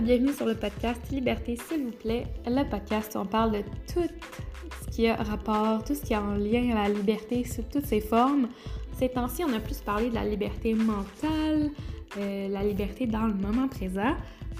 bienvenue 0.00 0.32
sur 0.32 0.44
le 0.44 0.54
podcast 0.54 1.00
Liberté, 1.10 1.56
s'il 1.56 1.84
vous 1.84 1.90
plaît. 1.90 2.26
Le 2.46 2.68
podcast 2.68 3.14
où 3.14 3.20
on 3.20 3.24
parle 3.24 3.52
de 3.52 3.62
tout 3.90 4.06
ce 4.82 4.90
qui 4.90 5.08
a 5.08 5.16
rapport, 5.16 5.82
tout 5.84 5.94
ce 5.94 6.02
qui 6.02 6.12
est 6.12 6.16
en 6.16 6.34
lien 6.34 6.76
à 6.76 6.86
la 6.86 6.94
liberté 6.94 7.44
sous 7.44 7.62
toutes 7.62 7.86
ses 7.86 8.02
formes. 8.02 8.48
Ces 8.98 9.08
temps-ci, 9.08 9.42
on 9.44 9.52
a 9.54 9.58
plus 9.58 9.78
parlé 9.78 10.10
de 10.10 10.14
la 10.14 10.24
liberté 10.24 10.74
mentale, 10.74 11.70
euh, 12.18 12.48
la 12.48 12.62
liberté 12.62 13.06
dans 13.06 13.26
le 13.26 13.32
moment 13.32 13.68
présent. 13.68 14.14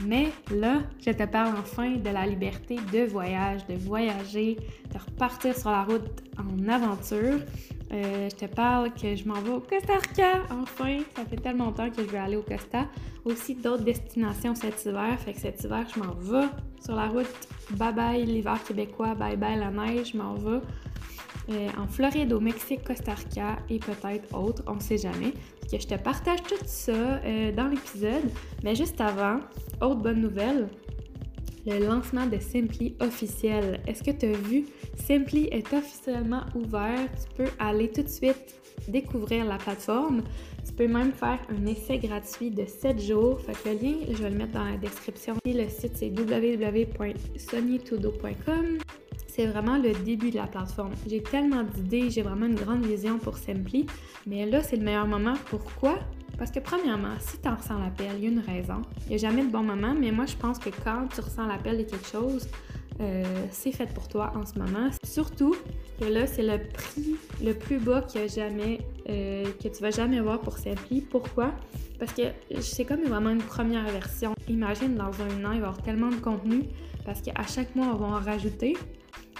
Mais 0.06 0.28
là, 0.50 0.80
je 1.04 1.10
te 1.10 1.24
parle 1.24 1.54
enfin 1.58 1.96
de 1.96 2.10
la 2.10 2.26
liberté 2.26 2.76
de 2.90 3.04
voyage, 3.04 3.66
de 3.66 3.74
voyager, 3.74 4.56
de 4.90 4.98
repartir 4.98 5.54
sur 5.54 5.70
la 5.70 5.82
route 5.82 6.22
en 6.38 6.66
aventure. 6.68 7.40
Je 7.90 8.34
te 8.34 8.46
parle 8.46 8.92
que 8.92 9.14
je 9.14 9.26
m'en 9.26 9.40
vais 9.40 9.52
au 9.52 9.60
Costa 9.60 9.94
Rica, 9.94 10.42
enfin! 10.50 10.98
Ça 11.14 11.24
fait 11.24 11.36
tellement 11.36 11.66
longtemps 11.66 11.90
que 11.90 12.02
je 12.02 12.08
veux 12.08 12.18
aller 12.18 12.36
au 12.36 12.42
Costa. 12.42 12.86
Aussi 13.24 13.54
d'autres 13.54 13.84
destinations 13.84 14.54
cet 14.54 14.84
hiver. 14.84 15.18
Fait 15.18 15.32
que 15.32 15.40
cet 15.40 15.62
hiver, 15.62 15.86
je 15.94 16.00
m'en 16.00 16.12
vais 16.14 16.48
sur 16.84 16.94
la 16.94 17.06
route. 17.06 17.26
Bye 17.72 17.94
bye 17.94 18.24
l'hiver 18.24 18.62
québécois, 18.64 19.14
bye 19.14 19.36
bye 19.36 19.58
la 19.58 19.70
neige, 19.70 20.12
je 20.12 20.18
m'en 20.18 20.34
vais. 20.34 20.60
Euh, 21.48 21.68
en 21.78 21.86
Floride, 21.86 22.32
au 22.32 22.40
Mexique, 22.40 22.82
Costa 22.84 23.14
Rica 23.14 23.56
et 23.68 23.78
peut-être 23.78 24.34
autres, 24.36 24.62
on 24.66 24.80
sait 24.80 24.98
jamais. 24.98 25.32
Que 25.70 25.80
je 25.80 25.86
te 25.86 25.94
partage 25.94 26.42
tout 26.42 26.54
ça 26.64 26.92
euh, 26.92 27.52
dans 27.52 27.68
l'épisode. 27.68 28.30
Mais 28.64 28.74
juste 28.74 29.00
avant, 29.00 29.38
autre 29.80 29.96
bonne 29.96 30.20
nouvelle, 30.20 30.68
le 31.66 31.86
lancement 31.86 32.26
de 32.26 32.38
Simply 32.38 32.96
officiel. 33.00 33.82
Est-ce 33.86 34.02
que 34.02 34.12
tu 34.12 34.24
as 34.26 34.32
vu? 34.32 34.64
Simply 34.96 35.48
est 35.50 35.70
officiellement 35.72 36.42
ouvert. 36.54 37.08
Tu 37.12 37.28
peux 37.36 37.50
aller 37.58 37.90
tout 37.90 38.02
de 38.02 38.08
suite 38.08 38.60
découvrir 38.88 39.44
la 39.44 39.58
plateforme. 39.58 40.22
Tu 40.64 40.72
peux 40.72 40.88
même 40.88 41.12
faire 41.12 41.40
un 41.50 41.66
essai 41.66 41.98
gratuit 41.98 42.50
de 42.50 42.64
7 42.64 43.00
jours. 43.00 43.40
Fait 43.40 43.52
que 43.52 43.68
le 43.70 43.74
lien, 43.74 43.96
je 44.08 44.22
vais 44.22 44.30
le 44.30 44.36
mettre 44.36 44.52
dans 44.52 44.64
la 44.64 44.76
description. 44.76 45.34
le 45.44 45.68
site, 45.68 45.96
c'est 45.96 46.10
www.sonytodo.com 46.10 48.78
c'est 49.36 49.46
vraiment 49.46 49.76
le 49.76 49.92
début 49.92 50.30
de 50.30 50.36
la 50.36 50.46
plateforme. 50.46 50.92
J'ai 51.06 51.22
tellement 51.22 51.62
d'idées, 51.62 52.08
j'ai 52.08 52.22
vraiment 52.22 52.46
une 52.46 52.54
grande 52.54 52.86
vision 52.86 53.18
pour 53.18 53.36
Simply, 53.36 53.86
mais 54.26 54.46
là, 54.46 54.62
c'est 54.62 54.76
le 54.76 54.82
meilleur 54.82 55.06
moment. 55.06 55.34
Pourquoi? 55.50 55.98
Parce 56.38 56.50
que 56.50 56.60
premièrement, 56.60 57.14
si 57.18 57.38
tu 57.38 57.48
ressens 57.48 57.78
l'appel, 57.78 58.12
il 58.18 58.24
y 58.24 58.26
a 58.26 58.30
une 58.30 58.40
raison. 58.40 58.82
Il 59.06 59.08
n'y 59.10 59.14
a 59.14 59.18
jamais 59.18 59.44
de 59.44 59.50
bon 59.50 59.62
moment, 59.62 59.94
mais 59.98 60.10
moi, 60.10 60.26
je 60.26 60.36
pense 60.36 60.58
que 60.58 60.70
quand 60.84 61.08
tu 61.14 61.20
ressens 61.20 61.46
l'appel 61.46 61.78
de 61.78 61.82
quelque 61.84 62.06
chose, 62.06 62.46
euh, 63.00 63.24
c'est 63.50 63.72
fait 63.72 63.92
pour 63.92 64.08
toi 64.08 64.32
en 64.34 64.44
ce 64.46 64.58
moment. 64.58 64.90
Surtout 65.04 65.54
que 66.00 66.04
là, 66.06 66.26
c'est 66.26 66.42
le 66.42 66.58
prix 66.58 67.16
le 67.42 67.52
plus 67.52 67.78
bas 67.78 68.02
qu'il 68.02 68.20
y 68.20 68.24
a 68.24 68.26
jamais, 68.26 68.80
euh, 69.08 69.44
que 69.62 69.68
tu 69.68 69.82
vas 69.82 69.90
jamais 69.90 70.20
voir 70.20 70.40
pour 70.40 70.58
Simply. 70.58 71.00
Pourquoi? 71.00 71.52
Parce 71.98 72.12
que 72.12 72.22
c'est 72.60 72.84
comme 72.84 73.02
vraiment 73.04 73.30
une 73.30 73.42
première 73.42 73.86
version. 73.86 74.34
Imagine, 74.48 74.94
dans 74.94 75.12
un 75.22 75.44
an, 75.44 75.52
il 75.52 75.54
va 75.54 75.54
y 75.54 75.58
avoir 75.58 75.82
tellement 75.82 76.10
de 76.10 76.16
contenu 76.16 76.64
parce 77.04 77.22
qu'à 77.22 77.46
chaque 77.46 77.74
mois, 77.76 77.86
on 77.86 77.96
va 77.96 78.06
en 78.06 78.20
rajouter. 78.20 78.76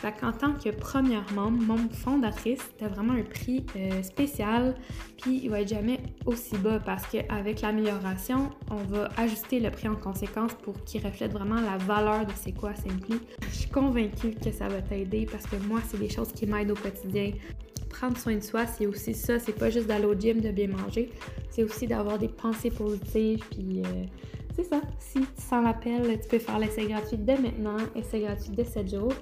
Fait 0.07 0.13
qu'en 0.21 0.31
tant 0.31 0.53
que 0.53 0.71
première 0.71 1.25
membre, 1.33 1.61
membre 1.61 1.93
fondatrice, 1.93 2.61
t'as 2.79 2.87
vraiment 2.87 3.15
un 3.15 3.25
prix 3.25 3.67
euh, 3.75 4.05
spécial, 4.05 4.77
puis 5.21 5.41
il 5.43 5.51
va 5.51 5.63
être 5.63 5.69
jamais 5.69 5.99
aussi 6.27 6.57
bas 6.59 6.79
parce 6.79 7.05
qu'avec 7.09 7.61
l'amélioration, 7.61 8.51
on 8.71 8.77
va 8.85 9.09
ajuster 9.17 9.59
le 9.59 9.69
prix 9.73 9.89
en 9.89 9.97
conséquence 9.97 10.55
pour 10.63 10.75
qu'il 10.85 11.05
reflète 11.05 11.33
vraiment 11.33 11.61
la 11.61 11.77
valeur 11.79 12.25
de 12.25 12.31
c'est 12.37 12.53
quoi 12.53 12.73
Simply. 12.77 13.19
Je 13.51 13.55
suis 13.57 13.69
convaincue 13.69 14.31
que 14.31 14.53
ça 14.53 14.69
va 14.69 14.81
t'aider 14.81 15.27
parce 15.29 15.45
que 15.45 15.57
moi, 15.57 15.81
c'est 15.89 15.99
des 15.99 16.09
choses 16.09 16.31
qui 16.31 16.47
m'aident 16.47 16.71
au 16.71 16.77
quotidien. 16.77 17.33
Prendre 17.91 18.17
soin 18.17 18.37
de 18.37 18.45
soi, 18.45 18.65
c'est 18.65 18.87
aussi 18.87 19.13
ça, 19.13 19.41
c'est 19.41 19.59
pas 19.59 19.71
juste 19.71 19.89
d'aller 19.89 20.05
au 20.05 20.15
gym, 20.15 20.41
de 20.41 20.51
bien 20.53 20.69
manger, 20.69 21.11
c'est 21.51 21.65
aussi 21.65 21.89
d'avoir 21.89 22.17
des 22.17 22.29
pensées 22.29 22.71
positives, 22.71 23.43
puis... 23.51 23.83
Euh, 23.85 24.05
c'est 24.57 24.65
ça. 24.65 24.81
Si 24.99 25.21
tu 25.21 25.43
sens 25.43 25.63
l'appel, 25.63 26.19
tu 26.21 26.29
peux 26.29 26.39
faire 26.39 26.59
l'essai 26.59 26.87
gratuit 26.87 27.19
dès 27.19 27.39
maintenant, 27.39 27.77
essai 27.95 28.21
gratuit 28.21 28.51
de 28.51 28.65
7 28.65 28.91
jours 28.91 29.13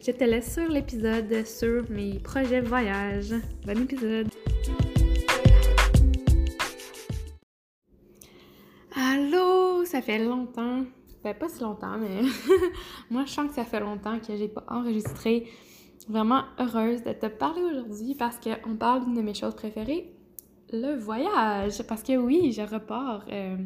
je 0.00 0.10
te 0.10 0.24
laisse 0.24 0.52
sur 0.54 0.68
l'épisode 0.68 1.46
sur 1.46 1.88
mes 1.90 2.18
projets 2.18 2.60
voyage. 2.60 3.32
Bon 3.64 3.78
épisode! 3.80 4.28
Allô! 8.96 9.84
Ça 9.84 10.02
fait 10.02 10.24
longtemps. 10.24 10.84
Ben, 11.22 11.34
pas 11.34 11.48
si 11.48 11.62
longtemps, 11.62 11.98
mais 11.98 12.22
moi, 13.10 13.24
je 13.26 13.30
sens 13.30 13.48
que 13.48 13.54
ça 13.54 13.64
fait 13.64 13.80
longtemps 13.80 14.18
que 14.18 14.36
j'ai 14.36 14.48
pas 14.48 14.64
enregistré. 14.68 15.46
Vraiment 16.08 16.42
heureuse 16.58 17.04
de 17.04 17.12
te 17.12 17.26
parler 17.26 17.62
aujourd'hui 17.62 18.16
parce 18.16 18.38
qu'on 18.40 18.74
parle 18.74 19.04
d'une 19.04 19.14
de 19.14 19.22
mes 19.22 19.34
choses 19.34 19.54
préférées, 19.54 20.12
le 20.72 20.96
voyage. 20.96 21.82
Parce 21.86 22.02
que 22.02 22.16
oui, 22.16 22.50
je 22.52 22.62
repars. 22.62 23.24
Euh, 23.30 23.56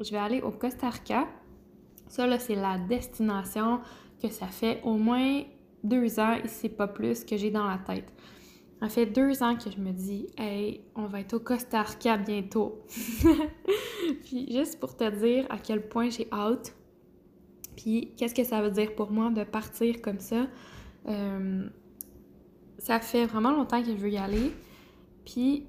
je 0.00 0.10
vais 0.10 0.18
aller 0.18 0.40
au 0.40 0.50
Costa 0.50 0.90
Rica. 0.90 1.26
Ça, 2.08 2.26
là, 2.26 2.38
c'est 2.38 2.54
la 2.54 2.78
destination 2.78 3.80
que 4.22 4.28
ça 4.28 4.46
fait 4.46 4.80
au 4.84 4.96
moins 4.96 5.42
deux 5.82 6.18
ans, 6.18 6.34
et 6.42 6.48
c'est 6.48 6.68
pas 6.68 6.88
plus, 6.88 7.24
que 7.24 7.36
j'ai 7.36 7.50
dans 7.50 7.66
la 7.66 7.78
tête. 7.78 8.10
Ça 8.80 8.88
fait 8.88 9.06
deux 9.06 9.42
ans 9.42 9.56
que 9.56 9.70
je 9.70 9.78
me 9.78 9.92
dis, 9.92 10.26
hey, 10.36 10.82
on 10.94 11.06
va 11.06 11.20
être 11.20 11.34
au 11.34 11.40
Costa 11.40 11.82
Rica 11.82 12.16
bientôt. 12.16 12.82
puis 14.24 14.50
juste 14.50 14.80
pour 14.80 14.96
te 14.96 15.08
dire 15.10 15.46
à 15.50 15.58
quel 15.58 15.88
point 15.88 16.10
j'ai 16.10 16.28
hâte, 16.32 16.74
puis 17.76 18.12
qu'est-ce 18.16 18.34
que 18.34 18.44
ça 18.44 18.62
veut 18.62 18.70
dire 18.70 18.94
pour 18.94 19.10
moi 19.10 19.30
de 19.30 19.44
partir 19.44 20.00
comme 20.02 20.20
ça. 20.20 20.46
Euh, 21.06 21.68
ça 22.78 23.00
fait 23.00 23.26
vraiment 23.26 23.52
longtemps 23.52 23.82
que 23.82 23.88
je 23.88 23.96
veux 23.96 24.10
y 24.10 24.18
aller. 24.18 24.52
Puis, 25.24 25.66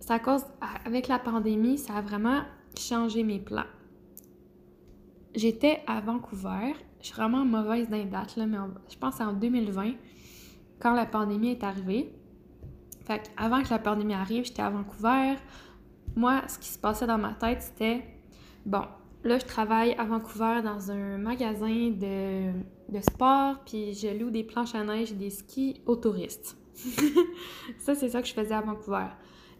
ça 0.00 0.18
cause, 0.18 0.44
avec 0.84 1.08
la 1.08 1.18
pandémie, 1.18 1.78
ça 1.78 1.94
a 1.94 2.00
vraiment 2.02 2.42
changé 2.78 3.22
mes 3.22 3.38
plans. 3.38 3.66
J'étais 5.34 5.82
à 5.86 6.00
Vancouver 6.00 6.74
je 7.00 7.06
suis 7.06 7.14
vraiment 7.14 7.44
mauvaise 7.44 7.88
dans 7.88 8.04
date, 8.04 8.36
là, 8.36 8.46
mais 8.46 8.58
je 8.90 8.96
pense 8.98 9.20
en 9.20 9.32
2020, 9.32 9.92
quand 10.80 10.94
la 10.94 11.06
pandémie 11.06 11.50
est 11.50 11.62
arrivée. 11.62 12.12
Fait 13.04 13.30
avant 13.36 13.62
que 13.62 13.70
la 13.70 13.78
pandémie 13.78 14.14
arrive, 14.14 14.44
j'étais 14.44 14.62
à 14.62 14.70
Vancouver. 14.70 15.36
Moi, 16.16 16.42
ce 16.48 16.58
qui 16.58 16.68
se 16.68 16.78
passait 16.78 17.06
dans 17.06 17.18
ma 17.18 17.32
tête, 17.32 17.62
c'était 17.62 18.04
bon, 18.66 18.82
là, 19.24 19.38
je 19.38 19.44
travaille 19.44 19.92
à 19.92 20.04
Vancouver 20.04 20.60
dans 20.62 20.90
un 20.90 21.18
magasin 21.18 21.90
de, 21.90 22.50
de 22.92 23.00
sport, 23.00 23.60
puis 23.64 23.94
je 23.94 24.08
loue 24.18 24.30
des 24.30 24.44
planches 24.44 24.74
à 24.74 24.84
neige 24.84 25.12
et 25.12 25.14
des 25.14 25.30
skis 25.30 25.80
aux 25.86 25.96
touristes. 25.96 26.56
ça, 27.78 27.94
c'est 27.94 28.08
ça 28.08 28.20
que 28.20 28.28
je 28.28 28.34
faisais 28.34 28.54
à 28.54 28.60
Vancouver. 28.60 29.06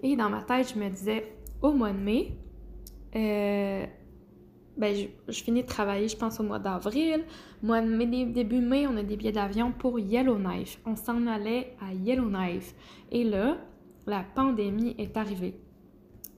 Et 0.02 0.16
dans 0.16 0.28
ma 0.28 0.42
tête, 0.42 0.72
je 0.74 0.78
me 0.78 0.88
disais, 0.88 1.32
au 1.62 1.72
mois 1.72 1.92
de 1.92 1.98
mai, 1.98 2.36
euh, 3.16 3.86
ben, 4.76 4.94
je, 5.28 5.42
finis 5.42 5.62
de 5.62 5.66
travailler, 5.66 6.08
je 6.08 6.16
pense, 6.16 6.38
au 6.40 6.44
mois 6.44 6.58
d'avril. 6.58 7.24
Mois 7.62 7.80
début 7.80 8.60
mai, 8.60 8.86
on 8.86 8.96
a 8.96 9.02
des 9.02 9.16
billets 9.16 9.32
d'avion 9.32 9.72
pour 9.72 9.98
Yellowknife. 9.98 10.78
On 10.86 10.94
s'en 10.94 11.26
allait 11.26 11.74
à 11.80 11.92
Yellowknife. 11.92 12.74
Et 13.10 13.24
là, 13.24 13.56
la 14.06 14.24
pandémie 14.34 14.94
est 14.98 15.16
arrivée. 15.16 15.58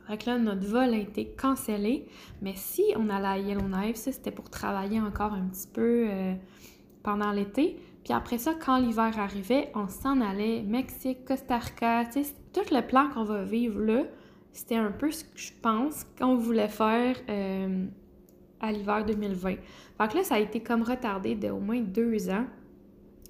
Fait 0.07 0.27
là, 0.27 0.39
notre 0.39 0.67
vol 0.67 0.95
a 0.95 0.97
été 0.97 1.27
cancellé. 1.27 2.07
Mais 2.41 2.55
si 2.57 2.83
on 2.97 3.11
allait 3.11 3.27
à 3.27 3.39
Yellowknife, 3.39 3.97
ça, 3.97 4.11
c'était 4.11 4.31
pour 4.31 4.49
travailler 4.49 5.01
encore 5.01 5.35
un 5.35 5.47
petit 5.49 5.69
peu 5.69 6.07
euh, 6.09 6.35
pendant 7.03 7.33
l'été. 7.33 7.77
Puis 8.05 8.15
après 8.15 8.39
ça, 8.39 8.55
quand 8.55 8.79
l'hiver 8.79 9.19
arrivait, 9.19 9.71
on 9.75 9.87
s'en 9.87 10.21
allait 10.21 10.63
Mexique, 10.63 11.27
Costa 11.27 11.59
Rica. 11.59 12.05
tout 12.07 12.75
le 12.75 12.81
plan 12.81 13.11
qu'on 13.11 13.25
va 13.25 13.45
vivre 13.45 13.79
là, 13.81 14.05
c'était 14.53 14.77
un 14.77 14.91
peu 14.91 15.11
ce 15.11 15.25
que 15.25 15.39
je 15.39 15.53
pense 15.63 16.05
qu'on 16.19 16.37
voulait 16.37 16.69
faire 16.69 17.17
euh, 17.29 17.87
à 18.61 18.73
l'hiver 18.73 19.05
2020. 19.05 19.57
Fait 19.99 20.09
que 20.09 20.17
là, 20.17 20.25
ça 20.25 20.37
a 20.37 20.39
été 20.39 20.61
comme 20.61 20.83
retardé 20.83 21.35
de 21.35 21.51
au 21.51 21.61
moins 21.61 21.81
deux 21.81 22.31
ans. 22.31 22.47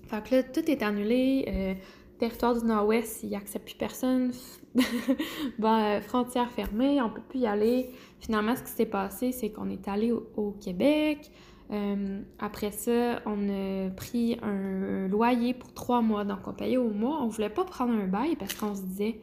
Fait 0.07 0.23
que 0.23 0.35
là, 0.37 0.43
tout 0.43 0.69
est 0.71 0.83
annulé. 0.83 1.45
Euh, 1.49 1.75
territoire 2.19 2.55
du 2.59 2.67
Nord-Ouest, 2.67 3.23
il 3.23 3.31
n'accepte 3.31 3.65
plus 3.65 3.77
personne. 3.77 4.33
ben, 5.59 6.01
frontières 6.03 6.51
fermées, 6.51 7.01
on 7.01 7.11
peut 7.11 7.23
plus 7.27 7.41
y 7.41 7.47
aller. 7.47 7.91
Finalement, 8.21 8.55
ce 8.57 8.63
qui 8.63 8.71
s'est 8.71 8.87
passé, 8.87 9.33
c'est 9.33 9.51
qu'on 9.51 9.71
est 9.71 9.89
allé 9.89 10.13
au, 10.13 10.51
Québec. 10.53 11.31
Euh, 11.71 12.21
après 12.39 12.73
ça, 12.73 13.21
on 13.25 13.49
a 13.49 13.91
pris 13.91 14.39
un 14.43 15.09
loyer 15.09 15.55
pour 15.55 15.73
trois 15.73 16.03
mois. 16.03 16.25
Donc, 16.25 16.41
on 16.47 16.53
payait 16.53 16.77
au 16.77 16.91
mois. 16.91 17.23
On 17.23 17.29
voulait 17.29 17.49
pas 17.49 17.65
prendre 17.65 17.95
un 17.95 18.07
bail 18.07 18.37
parce 18.37 18.55
qu'on 18.55 18.75
se 18.75 18.83
disait 18.83 19.21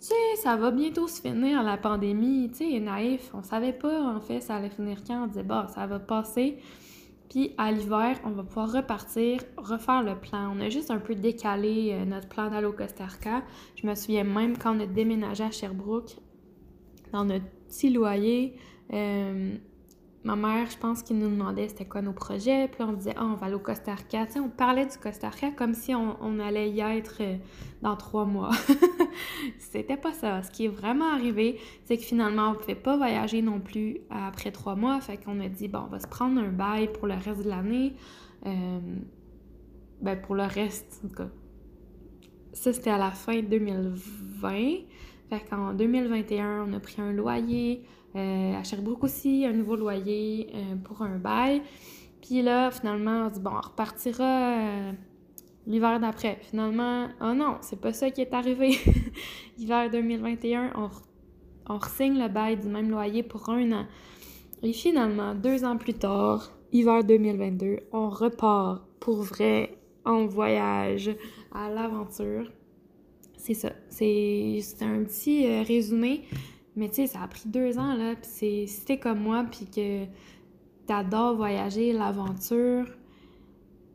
tu 0.00 0.06
sais, 0.06 0.42
ça 0.42 0.56
va 0.56 0.70
bientôt 0.70 1.08
se 1.08 1.20
finir 1.20 1.62
la 1.62 1.76
pandémie, 1.76 2.50
tu 2.50 2.70
sais, 2.70 2.80
naïf, 2.80 3.30
on 3.34 3.42
savait 3.42 3.72
pas 3.72 4.00
en 4.00 4.20
fait 4.20 4.40
ça 4.40 4.56
allait 4.56 4.70
finir 4.70 4.98
quand, 5.06 5.24
on 5.24 5.26
disait 5.26 5.42
bah 5.42 5.66
ça 5.74 5.86
va 5.86 5.98
passer. 5.98 6.58
Puis 7.28 7.52
à 7.58 7.70
l'hiver, 7.72 8.18
on 8.24 8.30
va 8.30 8.42
pouvoir 8.42 8.72
repartir, 8.72 9.40
refaire 9.58 10.02
le 10.02 10.16
plan. 10.16 10.50
On 10.56 10.60
a 10.60 10.70
juste 10.70 10.90
un 10.90 10.98
peu 10.98 11.14
décalé 11.14 11.90
euh, 11.92 12.04
notre 12.06 12.28
plan 12.28 12.48
d'aller 12.50 12.66
au 12.66 12.72
Costa 12.72 13.04
Rica. 13.04 13.42
Je 13.74 13.86
me 13.86 13.94
souviens 13.94 14.24
même 14.24 14.56
quand 14.56 14.76
on 14.76 14.80
a 14.80 14.86
déménagé 14.86 15.44
à 15.44 15.50
Sherbrooke, 15.50 16.16
dans 17.12 17.24
notre 17.24 17.44
petit 17.68 17.90
loyer, 17.90 18.56
euh, 18.94 19.56
ma 20.24 20.34
mère, 20.36 20.68
je 20.68 20.76
pense 20.76 21.02
qu'il 21.02 21.18
nous 21.18 21.28
demandait 21.28 21.68
c'était 21.68 21.86
quoi 21.86 22.02
nos 22.02 22.12
projets. 22.12 22.68
Puis 22.68 22.82
on 22.82 22.92
disait, 22.92 23.14
ah, 23.16 23.24
on 23.24 23.34
va 23.34 23.46
aller 23.46 23.54
au 23.54 23.60
Costa 23.60 23.94
Rica. 23.94 24.26
Tu 24.26 24.32
sais, 24.32 24.40
on 24.40 24.48
parlait 24.48 24.86
du 24.86 24.98
Costa 24.98 25.28
Rica 25.28 25.50
comme 25.50 25.74
si 25.74 25.94
on, 25.94 26.38
allait 26.40 26.70
y 26.70 26.80
être 26.80 27.18
euh, 27.20 27.36
dans 27.82 27.96
trois 27.96 28.24
mois. 28.24 28.50
C'était 29.58 29.96
pas 29.96 30.12
ça. 30.12 30.42
Ce 30.42 30.50
qui 30.50 30.66
est 30.66 30.68
vraiment 30.68 31.12
arrivé, 31.12 31.60
c'est 31.84 31.96
que 31.96 32.02
finalement, 32.02 32.50
on 32.50 32.54
pouvait 32.54 32.74
pas 32.74 32.96
voyager 32.96 33.42
non 33.42 33.60
plus 33.60 33.98
après 34.10 34.50
trois 34.50 34.74
mois. 34.74 35.00
Fait 35.00 35.16
qu'on 35.16 35.40
a 35.40 35.48
dit, 35.48 35.68
bon, 35.68 35.84
on 35.86 35.90
va 35.90 36.00
se 36.00 36.08
prendre 36.08 36.40
un 36.40 36.50
bail 36.50 36.92
pour 36.92 37.06
le 37.06 37.14
reste 37.14 37.44
de 37.44 37.48
l'année. 37.48 37.94
Euh, 38.46 38.80
ben, 40.00 40.20
pour 40.20 40.34
le 40.34 40.44
reste, 40.44 41.00
en 41.04 41.08
tout 41.08 41.14
cas. 41.14 41.28
Ça, 42.52 42.72
c'était 42.72 42.90
à 42.90 42.98
la 42.98 43.12
fin 43.12 43.40
2020. 43.40 44.50
Fait 45.30 45.40
qu'en 45.48 45.74
2021, 45.74 46.66
on 46.68 46.72
a 46.72 46.80
pris 46.80 47.00
un 47.00 47.12
loyer. 47.12 47.84
Euh, 48.16 48.54
à 48.54 48.62
Sherbrooke 48.62 49.04
aussi, 49.04 49.44
un 49.44 49.52
nouveau 49.52 49.76
loyer 49.76 50.50
euh, 50.54 50.76
pour 50.76 51.02
un 51.02 51.18
bail. 51.18 51.62
Puis 52.22 52.42
là, 52.42 52.70
finalement, 52.70 53.26
on 53.26 53.28
se 53.28 53.34
dit, 53.34 53.40
bon, 53.40 53.50
on 53.54 53.60
repartira 53.60 54.24
euh, 54.24 54.92
l'hiver 55.66 56.00
d'après. 56.00 56.38
Finalement, 56.42 57.08
oh 57.20 57.34
non, 57.34 57.58
c'est 57.60 57.80
pas 57.80 57.92
ça 57.92 58.10
qui 58.10 58.22
est 58.22 58.32
arrivé. 58.32 58.78
Hiver 59.58 59.90
2021, 59.90 60.72
on, 60.76 60.88
on 61.68 61.80
signe 61.80 62.18
le 62.18 62.28
bail 62.28 62.56
du 62.56 62.68
même 62.68 62.90
loyer 62.90 63.22
pour 63.22 63.48
un 63.50 63.72
an. 63.72 63.86
Et 64.62 64.72
finalement, 64.72 65.34
deux 65.34 65.64
ans 65.64 65.76
plus 65.76 65.94
tard, 65.94 66.50
hiver 66.72 67.04
2022, 67.04 67.80
on 67.92 68.10
repart 68.10 68.82
pour 68.98 69.22
vrai 69.22 69.78
en 70.04 70.26
voyage 70.26 71.10
à 71.52 71.70
l'aventure. 71.70 72.50
C'est 73.36 73.54
ça. 73.54 73.70
C'est 73.88 74.60
un 74.80 75.04
petit 75.04 75.62
résumé. 75.62 76.24
Mais 76.78 76.88
tu 76.88 76.94
sais, 76.94 77.06
ça 77.08 77.22
a 77.22 77.28
pris 77.28 77.48
deux 77.48 77.76
ans, 77.78 77.94
là. 77.94 78.14
Puis 78.14 78.68
si 78.68 78.84
t'es 78.84 78.98
comme 78.98 79.18
moi, 79.18 79.44
puis 79.50 79.66
que 79.66 80.04
t'adores 80.86 81.34
voyager, 81.34 81.92
l'aventure, 81.92 82.86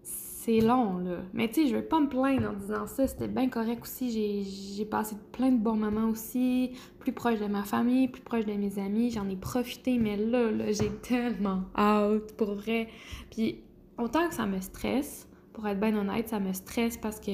c'est 0.01 0.59
long, 0.59 0.97
là. 0.97 1.19
Mais 1.33 1.47
tu 1.47 1.63
sais, 1.63 1.68
je 1.68 1.77
veux 1.77 1.85
pas 1.85 2.01
me 2.01 2.09
plaindre 2.09 2.50
en 2.50 2.53
disant 2.53 2.85
ça. 2.85 3.07
C'était 3.07 3.30
bien 3.30 3.47
correct 3.47 3.83
aussi. 3.83 4.44
J'ai 4.75 4.85
passé 4.85 5.15
plein 5.31 5.51
de 5.51 5.57
bons 5.57 5.77
moments 5.77 6.09
aussi. 6.09 6.74
Plus 7.00 7.13
proche 7.13 7.39
de 7.39 7.45
ma 7.45 7.63
famille, 7.63 8.09
plus 8.09 8.21
proche 8.21 8.45
de 8.45 8.53
mes 8.53 8.77
amis. 8.77 9.12
J'en 9.12 9.30
ai 9.30 9.38
profité, 9.38 9.97
mais 9.97 10.18
là, 10.18 10.51
là, 10.51 10.74
j'ai 10.74 10.89
tellement 11.01 11.63
hâte, 11.77 12.35
pour 12.35 12.56
vrai. 12.56 12.89
Puis, 13.31 13.62
autant 13.97 14.27
que 14.27 14.35
ça 14.35 14.45
me 14.45 14.59
stresse, 14.59 15.30
pour 15.53 15.65
être 15.68 15.80
bien 15.80 15.95
honnête, 15.95 16.27
ça 16.27 16.41
me 16.41 16.51
stresse 16.51 16.97
parce 16.97 17.21
que 17.21 17.31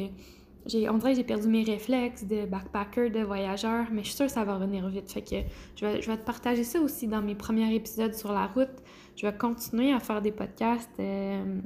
j'ai, 0.66 0.90
on 0.90 0.98
dirait 0.98 1.12
que 1.12 1.18
j'ai 1.18 1.24
perdu 1.24 1.48
mes 1.48 1.64
réflexes 1.64 2.26
de 2.26 2.46
backpacker, 2.46 3.10
de 3.10 3.22
voyageur, 3.22 3.86
mais 3.92 4.04
je 4.04 4.08
suis 4.08 4.16
sûre 4.16 4.26
que 4.28 4.32
ça 4.32 4.44
va 4.44 4.56
revenir 4.56 4.88
vite. 4.88 5.12
Fait 5.12 5.22
que 5.22 5.36
je 5.76 5.86
vais, 5.86 6.02
je 6.02 6.12
vais 6.12 6.18
te 6.18 6.26
partager 6.26 6.64
ça 6.64 6.80
aussi 6.80 7.08
dans 7.08 7.22
mes 7.22 7.36
premiers 7.36 7.74
épisodes 7.74 8.14
sur 8.14 8.32
la 8.32 8.48
route. 8.48 8.70
Je 9.16 9.26
vais 9.26 9.34
continuer 9.34 9.94
à 9.94 10.00
faire 10.00 10.22
des 10.22 10.32
podcasts 10.32 10.90
euh, 11.00 11.60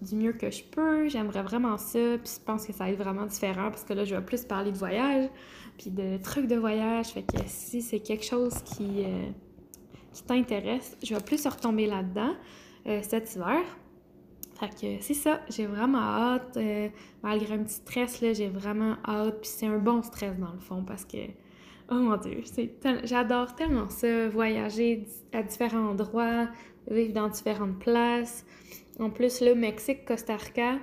du 0.00 0.16
mieux 0.16 0.32
que 0.32 0.50
je 0.50 0.62
peux. 0.64 1.08
J'aimerais 1.08 1.42
vraiment 1.42 1.76
ça. 1.78 1.98
Puis 2.22 2.34
je 2.38 2.44
pense 2.44 2.66
que 2.66 2.72
ça 2.72 2.84
va 2.84 2.90
être 2.90 2.98
vraiment 2.98 3.26
différent 3.26 3.70
parce 3.70 3.84
que 3.84 3.92
là, 3.92 4.04
je 4.04 4.14
vais 4.14 4.22
plus 4.22 4.44
parler 4.44 4.72
de 4.72 4.78
voyage, 4.78 5.28
puis 5.78 5.90
de 5.90 6.16
trucs 6.22 6.46
de 6.46 6.56
voyage. 6.56 7.06
Fait 7.08 7.22
que 7.22 7.38
si 7.46 7.82
c'est 7.82 8.00
quelque 8.00 8.24
chose 8.24 8.54
qui, 8.64 9.04
euh, 9.04 9.30
qui 10.12 10.22
t'intéresse, 10.24 10.96
je 11.02 11.14
vais 11.14 11.20
plus 11.20 11.46
retomber 11.46 11.86
là-dedans 11.86 12.34
euh, 12.86 13.00
cet 13.02 13.34
hiver. 13.34 13.62
Fait 14.60 14.68
que 14.68 15.02
c'est 15.02 15.14
ça, 15.14 15.40
j'ai 15.48 15.66
vraiment 15.66 15.98
hâte. 15.98 16.58
malgré 17.22 17.54
un 17.54 17.64
petit 17.64 17.74
stress, 17.74 18.20
là, 18.20 18.34
j'ai 18.34 18.48
vraiment 18.48 18.96
hâte. 19.08 19.40
Puis 19.40 19.50
c'est 19.50 19.66
un 19.66 19.78
bon 19.78 20.02
stress 20.02 20.38
dans 20.38 20.52
le 20.52 20.60
fond 20.60 20.84
parce 20.84 21.04
que 21.04 21.16
Oh 21.92 21.96
mon 21.96 22.16
dieu, 22.18 22.44
j'adore 23.02 23.56
tellement 23.56 23.88
ça, 23.88 24.28
voyager 24.28 25.08
à 25.32 25.42
différents 25.42 25.88
endroits, 25.88 26.48
vivre 26.88 27.12
dans 27.12 27.28
différentes 27.28 27.80
places. 27.80 28.46
En 29.00 29.10
plus, 29.10 29.40
le 29.40 29.56
Mexique, 29.56 30.04
Costa 30.04 30.36
Rica, 30.36 30.78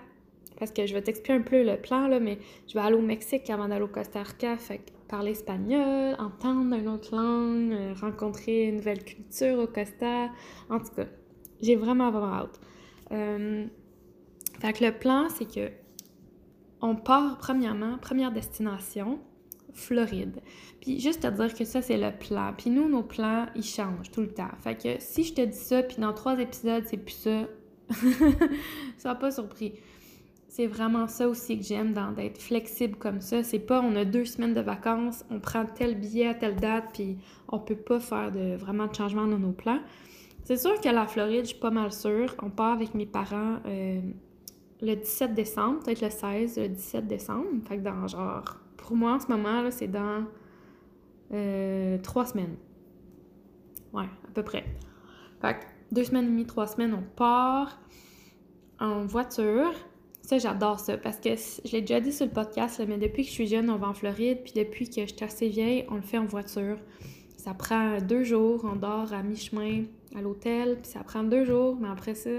parce 0.60 0.72
que 0.72 0.86
je 0.86 0.94
vais 0.94 1.02
t'expliquer 1.02 1.34
un 1.34 1.44
peu 1.44 1.64
le 1.64 1.78
plan, 1.78 2.10
là, 2.10 2.20
mais 2.20 2.40
je 2.68 2.74
vais 2.74 2.82
aller 2.82 2.98
au 2.98 3.02
Mexique 3.02 3.50
avant 3.50 3.70
d'aller 3.70 3.84
au 3.84 3.88
Costa 3.88 4.22
Rica, 4.22 4.58
fait 4.58 4.82
parler 5.08 5.32
espagnol, 5.32 6.18
entendre 6.20 6.76
une 6.76 6.90
autre 6.90 7.16
langue, 7.16 7.72
euh, 7.72 7.94
rencontrer 8.02 8.66
une 8.66 8.76
nouvelle 8.76 9.06
culture 9.06 9.60
au 9.60 9.68
Costa. 9.68 10.30
En 10.70 10.80
tout 10.80 10.94
cas, 10.94 11.06
j'ai 11.62 11.78
vraiment, 11.78 12.12
vraiment 12.12 12.34
hâte. 12.34 12.60
Euh, 13.12 13.66
fait 14.60 14.74
que 14.74 14.86
le 14.86 14.92
plan, 14.92 15.28
c'est 15.30 15.46
que 15.46 15.72
on 16.82 16.96
part 16.96 17.38
premièrement, 17.38 17.98
première 17.98 18.32
destination, 18.32 19.20
Floride. 19.74 20.42
Puis 20.82 21.00
juste 21.00 21.22
te 21.22 21.28
dire 21.28 21.54
que 21.54 21.66
ça, 21.66 21.82
c'est 21.82 21.98
le 21.98 22.12
plan. 22.12 22.54
Puis 22.58 22.70
nous, 22.70 22.90
nos 22.90 23.04
plans, 23.04 23.46
ils 23.56 23.64
changent 23.64 24.12
tout 24.12 24.22
le 24.22 24.30
temps. 24.30 24.50
Fait 24.60 24.76
que 24.76 24.96
si 25.00 25.24
je 25.24 25.34
te 25.34 25.42
dis 25.42 25.58
ça, 25.58 25.84
puis 25.84 25.98
dans 25.98 26.14
trois 26.14 26.40
épisodes, 26.40 26.84
c'est 26.88 26.98
plus 26.98 27.14
ça, 27.16 27.48
sois 28.98 29.16
pas 29.16 29.32
surpris. 29.32 29.74
C'est 30.50 30.66
vraiment 30.66 31.08
ça 31.08 31.28
aussi 31.28 31.60
que 31.60 31.64
j'aime 31.64 31.94
d'être 32.16 32.42
flexible 32.42 32.96
comme 32.96 33.22
ça. 33.22 33.44
C'est 33.44 33.60
pas 33.60 33.82
on 33.82 33.96
a 33.96 34.06
deux 34.06 34.26
semaines 34.26 34.56
de 34.56 34.62
vacances, 34.62 35.24
on 35.30 35.40
prend 35.40 35.66
tel 35.66 36.00
billet 36.00 36.30
à 36.30 36.34
telle 36.34 36.56
date, 36.56 36.86
puis 36.94 37.18
on 37.50 37.60
peut 37.60 37.76
pas 37.76 38.00
faire 38.00 38.32
de, 38.32 38.56
vraiment 38.56 38.88
de 38.88 38.96
changement 38.96 39.28
dans 39.28 39.38
nos 39.38 39.52
plans. 39.52 39.80
C'est 40.48 40.56
sûr 40.56 40.80
qu'à 40.80 40.94
la 40.94 41.08
Floride, 41.08 41.42
je 41.42 41.50
suis 41.50 41.60
pas 41.60 41.72
mal 41.72 41.92
sûre. 41.92 42.34
On 42.42 42.50
part 42.50 42.72
avec 42.72 42.94
mes 42.94 43.06
parents 43.06 43.58
euh, 43.66 44.00
le 44.82 44.96
17 44.96 45.34
décembre, 45.34 45.84
peut-être 45.84 46.00
le 46.00 46.10
16, 46.10 46.58
le 46.58 46.70
17 46.70 47.06
décembre. 47.06 47.48
Fait 47.68 47.76
que 47.76 47.82
dans 47.82 48.08
genre 48.08 48.46
pour 48.78 48.96
moi, 48.96 49.16
en 49.16 49.20
ce 49.20 49.28
moment, 49.28 49.62
là, 49.62 49.72
c'est 49.72 49.90
dans 49.90 50.24
euh, 51.34 51.98
trois 51.98 52.26
semaines. 52.26 52.56
Ouais, 53.92 54.06
à 54.06 54.32
peu 54.34 54.42
près. 54.42 54.64
Fait 55.42 55.56
que 55.56 55.66
deux 55.92 56.06
semaines 56.06 56.28
et 56.28 56.30
demie, 56.30 56.46
trois 56.46 56.68
semaines, 56.68 56.94
on 56.94 57.04
part 57.18 57.82
en 58.80 59.06
voiture. 59.06 59.74
Ça, 60.22 60.38
j'adore 60.38 60.80
ça 60.80 60.98
parce 60.98 61.18
que 61.18 61.32
je 61.66 61.72
l'ai 61.74 61.82
déjà 61.82 62.00
dit 62.00 62.14
sur 62.14 62.26
le 62.26 62.32
podcast, 62.32 62.82
mais 62.88 62.98
depuis 62.98 63.24
que 63.24 63.28
je 63.28 63.34
suis 63.34 63.48
jeune, 63.48 63.70
on 63.70 63.76
va 63.76 63.90
en 63.90 63.94
Floride. 63.94 64.44
Puis 64.46 64.54
depuis 64.56 64.90
que 64.90 65.02
je 65.02 65.14
suis 65.14 65.26
assez 65.26 65.50
vieille, 65.50 65.86
on 65.90 65.96
le 65.96 66.02
fait 66.04 66.18
en 66.18 66.26
voiture. 66.26 66.78
Ça 67.36 67.54
prend 67.54 67.98
deux 67.98 68.24
jours, 68.24 68.62
on 68.64 68.78
dort 68.78 69.12
à 69.12 69.24
mi-chemin 69.24 69.84
à 70.18 70.22
l'hôtel, 70.22 70.80
puis 70.82 70.92
ça 70.92 71.04
prend 71.04 71.24
deux 71.24 71.46
jours, 71.46 71.78
mais 71.80 71.88
après 71.88 72.16
ça, 72.16 72.30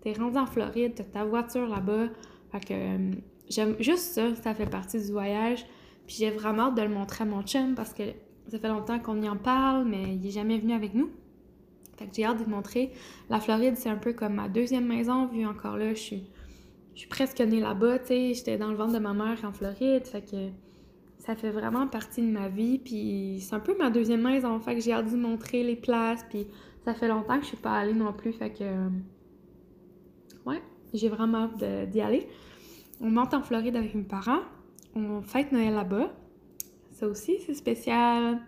t'es 0.00 0.12
rendu 0.12 0.38
en 0.38 0.46
Floride, 0.46 0.94
t'as 0.94 1.04
ta 1.04 1.24
voiture 1.24 1.68
là-bas. 1.68 2.06
Fait 2.52 2.64
que 2.64 2.72
euh, 2.72 3.12
J'aime 3.50 3.74
juste 3.80 4.14
ça, 4.14 4.34
ça 4.36 4.54
fait 4.54 4.70
partie 4.70 5.04
du 5.04 5.10
voyage. 5.10 5.66
Puis 6.06 6.16
j'ai 6.20 6.30
vraiment 6.30 6.68
hâte 6.68 6.76
de 6.76 6.82
le 6.82 6.88
montrer 6.88 7.24
à 7.24 7.26
mon 7.26 7.42
chum 7.42 7.74
parce 7.74 7.92
que 7.92 8.04
ça 8.48 8.58
fait 8.58 8.68
longtemps 8.68 9.00
qu'on 9.00 9.20
y 9.20 9.28
en 9.28 9.36
parle, 9.36 9.84
mais 9.86 10.14
il 10.14 10.26
est 10.26 10.30
jamais 10.30 10.58
venu 10.58 10.72
avec 10.72 10.94
nous. 10.94 11.10
Fait 11.98 12.06
que 12.06 12.14
j'ai 12.14 12.24
hâte 12.24 12.38
de 12.38 12.44
te 12.44 12.50
montrer. 12.50 12.92
La 13.28 13.40
Floride, 13.40 13.76
c'est 13.76 13.88
un 13.88 13.96
peu 13.96 14.12
comme 14.12 14.34
ma 14.34 14.48
deuxième 14.48 14.86
maison, 14.86 15.26
vu 15.26 15.44
encore 15.46 15.76
là, 15.76 15.90
je 15.90 16.00
suis, 16.00 16.24
je 16.94 17.00
suis 17.00 17.08
presque 17.08 17.40
née 17.40 17.60
là-bas, 17.60 17.98
tu 17.98 18.06
sais. 18.06 18.34
J'étais 18.34 18.56
dans 18.56 18.70
le 18.70 18.76
ventre 18.76 18.94
de 18.94 18.98
ma 19.00 19.12
mère 19.12 19.36
en 19.44 19.52
Floride, 19.52 20.06
fait 20.06 20.22
que 20.22 20.48
ça 21.18 21.34
fait 21.34 21.50
vraiment 21.50 21.86
partie 21.88 22.22
de 22.22 22.30
ma 22.30 22.48
vie, 22.48 22.78
puis 22.78 23.40
c'est 23.40 23.54
un 23.54 23.60
peu 23.60 23.76
ma 23.76 23.90
deuxième 23.90 24.22
maison, 24.22 24.58
fait 24.60 24.76
que 24.76 24.80
j'ai 24.80 24.92
hâte 24.92 25.10
de 25.10 25.16
montrer 25.16 25.64
les 25.64 25.76
places, 25.76 26.24
puis 26.30 26.46
ça 26.84 26.94
fait 26.94 27.08
longtemps 27.08 27.36
que 27.36 27.42
je 27.42 27.48
suis 27.48 27.56
pas 27.56 27.72
allée 27.72 27.92
non 27.92 28.12
plus, 28.12 28.32
fait 28.32 28.50
que... 28.50 28.88
Ouais, 30.46 30.62
j'ai 30.94 31.08
vraiment 31.08 31.44
hâte 31.44 31.90
d'y 31.90 32.00
aller. 32.00 32.28
On 33.00 33.10
monte 33.10 33.34
en 33.34 33.42
Floride 33.42 33.76
avec 33.76 33.94
mes 33.94 34.02
parents. 34.02 34.40
On 34.94 35.22
fête 35.22 35.52
Noël 35.52 35.74
là-bas. 35.74 36.12
Ça 36.92 37.06
aussi, 37.06 37.38
c'est 37.46 37.54
spécial. 37.54 38.40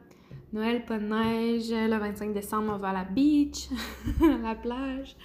Noël, 0.52 0.84
pas 0.84 0.98
de 0.98 1.04
neige. 1.04 1.70
Le 1.70 1.96
25 1.98 2.34
décembre, 2.34 2.72
on 2.74 2.78
va 2.78 2.90
à 2.90 2.92
la 2.92 3.04
beach, 3.04 3.68
à 4.22 4.38
la 4.42 4.54
plage. 4.54 5.16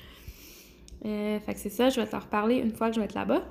Euh, 1.06 1.40
fait 1.40 1.54
que 1.54 1.60
c'est 1.60 1.70
ça, 1.70 1.90
je 1.90 2.00
vais 2.00 2.08
te 2.08 2.16
reparler 2.16 2.56
une 2.56 2.72
fois 2.72 2.90
que 2.90 2.96
je 2.96 3.00
vais 3.00 3.06
être 3.06 3.16
là-bas. 3.16 3.44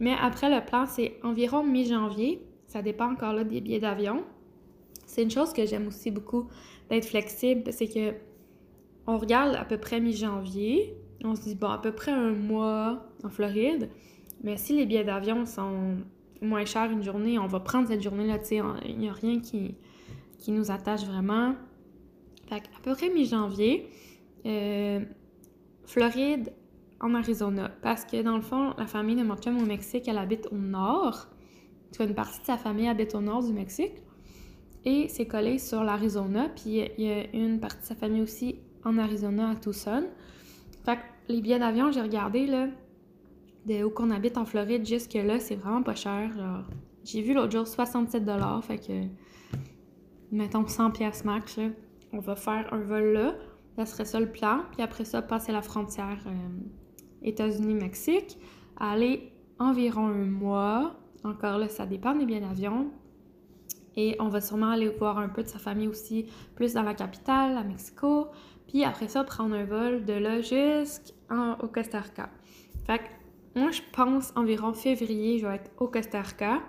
Mais 0.00 0.14
après, 0.20 0.54
le 0.54 0.64
plan, 0.64 0.86
c'est 0.86 1.18
environ 1.22 1.64
mi-janvier. 1.64 2.42
Ça 2.66 2.82
dépend 2.82 3.10
encore 3.10 3.32
là 3.32 3.44
des 3.44 3.60
billets 3.60 3.80
d'avion. 3.80 4.24
C'est 5.06 5.22
une 5.22 5.30
chose 5.30 5.52
que 5.52 5.64
j'aime 5.64 5.88
aussi 5.88 6.10
beaucoup 6.10 6.48
d'être 6.90 7.06
flexible, 7.06 7.72
c'est 7.72 7.88
que 7.88 8.14
on 9.08 9.16
regarde 9.16 9.56
à 9.56 9.64
peu 9.64 9.78
près 9.78 10.00
mi-janvier. 10.00 10.94
On 11.24 11.34
se 11.34 11.40
dit, 11.40 11.54
bon, 11.54 11.68
à 11.68 11.78
peu 11.78 11.92
près 11.92 12.12
un 12.12 12.32
mois 12.32 13.06
en 13.24 13.30
Floride. 13.30 13.88
Mais 14.44 14.58
si 14.58 14.76
les 14.76 14.84
billets 14.84 15.02
d'avion 15.02 15.46
sont 15.46 15.96
moins 16.42 16.66
chers 16.66 16.90
une 16.90 17.02
journée, 17.02 17.38
on 17.38 17.46
va 17.46 17.58
prendre 17.58 17.88
cette 17.88 18.02
journée-là, 18.02 18.38
il 18.86 18.98
n'y 18.98 19.08
a 19.08 19.12
rien 19.14 19.40
qui, 19.40 19.74
qui 20.38 20.52
nous 20.52 20.70
attache 20.70 21.04
vraiment. 21.04 21.54
Fait 22.48 22.56
à 22.56 22.80
peu 22.82 22.94
près 22.94 23.08
mi-janvier, 23.08 23.88
euh, 24.44 25.00
Floride 25.86 26.52
en 27.00 27.14
Arizona. 27.14 27.70
Parce 27.80 28.04
que 28.04 28.20
dans 28.22 28.36
le 28.36 28.42
fond, 28.42 28.74
la 28.76 28.86
famille 28.86 29.16
de 29.16 29.22
mon 29.22 29.36
chum 29.36 29.56
au 29.56 29.64
Mexique, 29.64 30.06
elle 30.06 30.18
habite 30.18 30.48
au 30.52 30.56
nord. 30.56 31.28
Tu 31.92 32.02
une 32.02 32.14
partie 32.14 32.40
de 32.40 32.44
sa 32.44 32.58
famille 32.58 32.88
habite 32.88 33.14
au 33.14 33.22
nord 33.22 33.42
du 33.42 33.54
Mexique. 33.54 34.02
Et 34.84 35.08
c'est 35.08 35.26
collé 35.26 35.58
sur 35.58 35.82
l'Arizona. 35.82 36.50
Puis 36.50 36.84
il 36.98 37.04
y 37.04 37.10
a 37.10 37.34
une 37.34 37.58
partie 37.58 37.80
de 37.80 37.86
sa 37.86 37.94
famille 37.94 38.20
aussi 38.20 38.60
en 38.84 38.98
Arizona, 38.98 39.50
à 39.50 39.54
Tucson. 39.56 40.04
Fait 40.84 40.96
que 40.96 41.02
les 41.28 41.40
billets 41.40 41.58
d'avion, 41.58 41.90
j'ai 41.92 42.00
regardé, 42.00 42.46
là, 42.46 42.68
de 43.66 43.84
où 43.84 43.90
qu'on 43.90 44.10
habite 44.10 44.38
en 44.38 44.44
Floride 44.44 44.86
jusque-là, 44.86 45.40
c'est 45.40 45.56
vraiment 45.56 45.82
pas 45.82 45.94
cher. 45.94 46.30
J'ai 47.04 47.22
vu 47.22 47.34
l'autre 47.34 47.52
jour 47.52 47.66
67 47.66 48.24
fait 48.62 48.78
que 48.78 49.06
mettons 50.30 50.66
100 50.66 50.90
pièces 50.92 51.24
max 51.24 51.56
là. 51.56 51.68
On 52.12 52.20
va 52.20 52.36
faire 52.36 52.72
un 52.72 52.80
vol 52.80 53.12
là, 53.12 53.34
ça 53.76 53.86
serait 53.86 54.04
ça 54.04 54.18
le 54.18 54.30
plan, 54.30 54.62
puis 54.72 54.82
après 54.82 55.04
ça 55.04 55.20
passer 55.20 55.52
la 55.52 55.62
frontière 55.62 56.18
euh, 56.26 56.30
États-Unis-Mexique, 57.22 58.38
aller 58.78 59.32
environ 59.58 60.06
un 60.06 60.24
mois. 60.24 60.96
Encore 61.24 61.58
là, 61.58 61.68
ça 61.68 61.84
dépend 61.84 62.14
des 62.14 62.24
billets 62.24 62.40
d'avion. 62.40 62.90
Et 64.00 64.14
on 64.20 64.28
va 64.28 64.40
sûrement 64.40 64.70
aller 64.70 64.88
voir 64.88 65.18
un 65.18 65.28
peu 65.28 65.42
de 65.42 65.48
sa 65.48 65.58
famille 65.58 65.88
aussi, 65.88 66.26
plus 66.54 66.72
dans 66.72 66.84
la 66.84 66.94
capitale, 66.94 67.56
à 67.56 67.64
Mexico. 67.64 68.28
Puis 68.68 68.84
après 68.84 69.08
ça, 69.08 69.24
prendre 69.24 69.56
un 69.56 69.64
vol 69.64 70.04
de 70.04 70.12
là 70.12 70.40
jusqu'au 70.40 71.66
Costa 71.66 71.98
Rica. 71.98 72.30
Fait 72.86 72.98
que 72.98 73.58
moi, 73.58 73.72
je 73.72 73.82
pense 73.92 74.32
environ 74.36 74.72
février, 74.72 75.40
je 75.40 75.46
vais 75.48 75.56
être 75.56 75.72
au 75.78 75.88
Costa 75.88 76.22
Rica. 76.22 76.60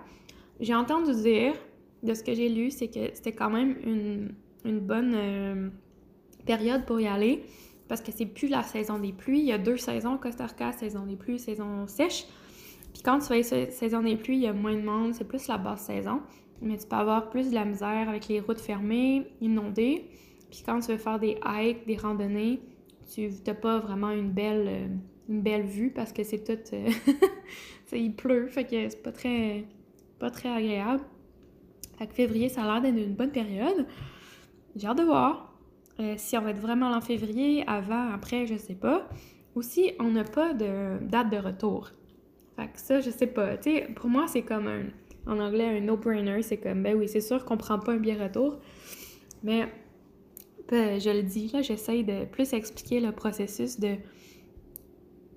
J'ai 0.58 0.74
entendu 0.74 1.12
dire, 1.22 1.54
de 2.02 2.14
ce 2.14 2.24
que 2.24 2.34
j'ai 2.34 2.48
lu, 2.48 2.72
c'est 2.72 2.88
que 2.88 3.14
c'était 3.14 3.32
quand 3.32 3.50
même 3.50 3.76
une, 3.84 4.34
une 4.64 4.80
bonne 4.80 5.14
euh, 5.14 5.68
période 6.46 6.84
pour 6.84 6.98
y 6.98 7.06
aller 7.06 7.44
parce 7.86 8.00
que 8.00 8.10
c'est 8.10 8.26
plus 8.26 8.48
la 8.48 8.64
saison 8.64 8.98
des 8.98 9.12
pluies. 9.12 9.38
Il 9.38 9.46
y 9.46 9.52
a 9.52 9.58
deux 9.58 9.76
saisons 9.76 10.14
au 10.14 10.18
Costa 10.18 10.46
Rica, 10.46 10.72
saison 10.72 11.06
des 11.06 11.14
pluies, 11.14 11.38
saison 11.38 11.86
sèche. 11.86 12.26
Puis 12.92 13.04
quand 13.04 13.20
tu 13.20 13.26
fais 13.26 13.70
saison 13.70 14.02
des 14.02 14.16
pluies, 14.16 14.36
il 14.36 14.42
y 14.42 14.46
a 14.48 14.52
moins 14.52 14.74
de 14.74 14.82
monde, 14.82 15.14
c'est 15.14 15.28
plus 15.28 15.46
la 15.46 15.58
basse 15.58 15.82
saison. 15.82 16.22
Mais 16.62 16.76
tu 16.76 16.86
peux 16.86 16.96
avoir 16.96 17.30
plus 17.30 17.50
de 17.50 17.54
la 17.54 17.64
misère 17.64 18.08
avec 18.08 18.28
les 18.28 18.40
routes 18.40 18.60
fermées, 18.60 19.26
inondées. 19.40 20.04
Puis 20.50 20.62
quand 20.64 20.80
tu 20.80 20.92
veux 20.92 20.98
faire 20.98 21.18
des 21.18 21.38
hikes, 21.44 21.86
des 21.86 21.96
randonnées, 21.96 22.60
tu 23.12 23.30
n'as 23.46 23.54
pas 23.54 23.78
vraiment 23.78 24.10
une 24.10 24.30
belle, 24.30 24.66
euh, 24.68 24.86
une 25.28 25.42
belle 25.42 25.64
vue 25.64 25.90
parce 25.90 26.12
que 26.12 26.22
c'est 26.22 26.44
tout. 26.44 26.74
Euh, 26.74 26.90
il 27.92 28.14
pleut, 28.14 28.48
fait 28.48 28.64
que 28.64 28.88
c'est 28.88 29.02
pas 29.02 29.12
très, 29.12 29.64
pas 30.18 30.30
très 30.30 30.48
agréable. 30.48 31.02
Fait 31.98 32.06
que 32.06 32.14
février, 32.14 32.48
ça 32.48 32.62
a 32.62 32.66
l'air 32.66 32.82
d'être 32.82 33.04
une 33.04 33.14
bonne 33.14 33.32
période. 33.32 33.86
J'ai 34.76 34.86
hâte 34.86 34.98
de 34.98 35.02
voir 35.02 35.50
euh, 36.00 36.14
si 36.16 36.36
on 36.38 36.40
va 36.40 36.50
être 36.50 36.60
vraiment 36.60 36.90
en 36.90 37.00
février, 37.00 37.64
avant, 37.66 38.10
après, 38.12 38.46
je 38.46 38.56
sais 38.56 38.74
pas. 38.74 39.08
Aussi, 39.54 39.92
on 39.98 40.10
n'a 40.10 40.24
pas 40.24 40.54
de 40.54 40.98
date 41.02 41.30
de 41.30 41.36
retour. 41.36 41.90
Fait 42.56 42.68
que 42.68 42.80
ça, 42.80 43.00
je 43.00 43.10
sais 43.10 43.26
pas. 43.26 43.56
Pour 43.96 44.08
moi, 44.08 44.26
c'est 44.28 44.42
comme 44.42 44.66
un, 44.66 44.84
en 45.30 45.38
anglais, 45.38 45.78
un 45.78 45.80
no-brainer. 45.80 46.42
C'est 46.42 46.58
comme, 46.58 46.82
ben 46.82 46.96
oui, 46.96 47.08
c'est 47.08 47.20
sûr 47.20 47.44
qu'on 47.44 47.56
prend 47.56 47.78
pas 47.78 47.92
un 47.92 47.96
billet 47.96 48.22
retour. 48.22 48.58
Mais, 49.42 49.72
ben, 50.68 51.00
je 51.00 51.10
le 51.10 51.22
dis, 51.22 51.48
là, 51.52 51.62
j'essaye 51.62 52.04
de 52.04 52.24
plus 52.26 52.52
expliquer 52.52 53.00
le 53.00 53.12
processus 53.12 53.78
de. 53.80 53.96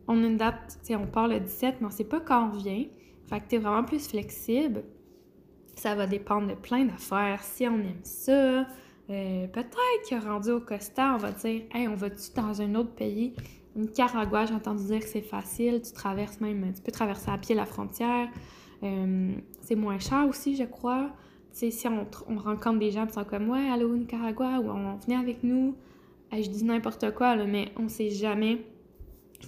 On 0.07 0.21
a 0.21 0.27
une 0.27 0.37
date, 0.37 0.79
tu 0.85 0.95
on 0.95 1.07
part 1.07 1.29
le 1.29 1.39
17, 1.39 1.75
mais 1.79 1.87
on 1.87 1.89
sait 1.89 2.03
pas 2.03 2.19
quand 2.19 2.49
on 2.49 2.57
vient. 2.57 2.85
Fait 3.29 3.39
que 3.39 3.45
t'es 3.47 3.57
vraiment 3.57 3.85
plus 3.85 4.05
flexible. 4.09 4.83
Ça 5.75 5.95
va 5.95 6.07
dépendre 6.07 6.47
de 6.47 6.55
plein 6.55 6.85
d'affaires. 6.85 7.41
Si 7.41 7.65
on 7.67 7.75
aime 7.75 8.03
ça, 8.03 8.67
euh, 9.09 9.47
peut-être 9.47 10.09
que 10.09 10.23
rendu 10.23 10.51
au 10.51 10.59
Costa, 10.59 11.13
on 11.15 11.17
va 11.17 11.31
dire 11.31 11.61
Hey, 11.73 11.87
on 11.87 11.95
va-tu 11.95 12.31
dans 12.35 12.61
un 12.61 12.75
autre 12.75 12.93
pays? 12.93 13.33
Nicaragua, 13.75 14.45
j'ai 14.45 14.53
entendu 14.53 14.85
dire 14.85 14.99
que 14.99 15.07
c'est 15.07 15.21
facile. 15.21 15.81
Tu 15.81 15.93
traverses 15.93 16.41
même, 16.41 16.73
tu 16.73 16.81
peux 16.81 16.91
traverser 16.91 17.31
à 17.31 17.37
pied 17.37 17.55
la 17.55 17.65
frontière. 17.65 18.27
Euh, 18.83 19.33
c'est 19.63 19.75
moins 19.75 19.97
cher 19.97 20.27
aussi, 20.27 20.55
je 20.55 20.65
crois. 20.65 21.09
Tu 21.53 21.59
sais, 21.59 21.71
si 21.71 21.87
on, 21.87 22.05
rencontre 22.37 22.79
des 22.79 22.91
gens 22.91 23.07
qui 23.07 23.13
sont 23.13 23.23
comme 23.23 23.49
Ouais, 23.49 23.69
allô 23.69 23.95
Nicaragua 23.95 24.59
ou 24.59 24.69
on 24.69 24.95
venait 24.97 25.15
avec 25.15 25.43
nous. 25.43 25.75
je 26.31 26.49
dis 26.49 26.65
n'importe 26.65 27.13
quoi, 27.13 27.35
mais 27.45 27.71
on 27.77 27.87
sait 27.87 28.09
jamais 28.09 28.65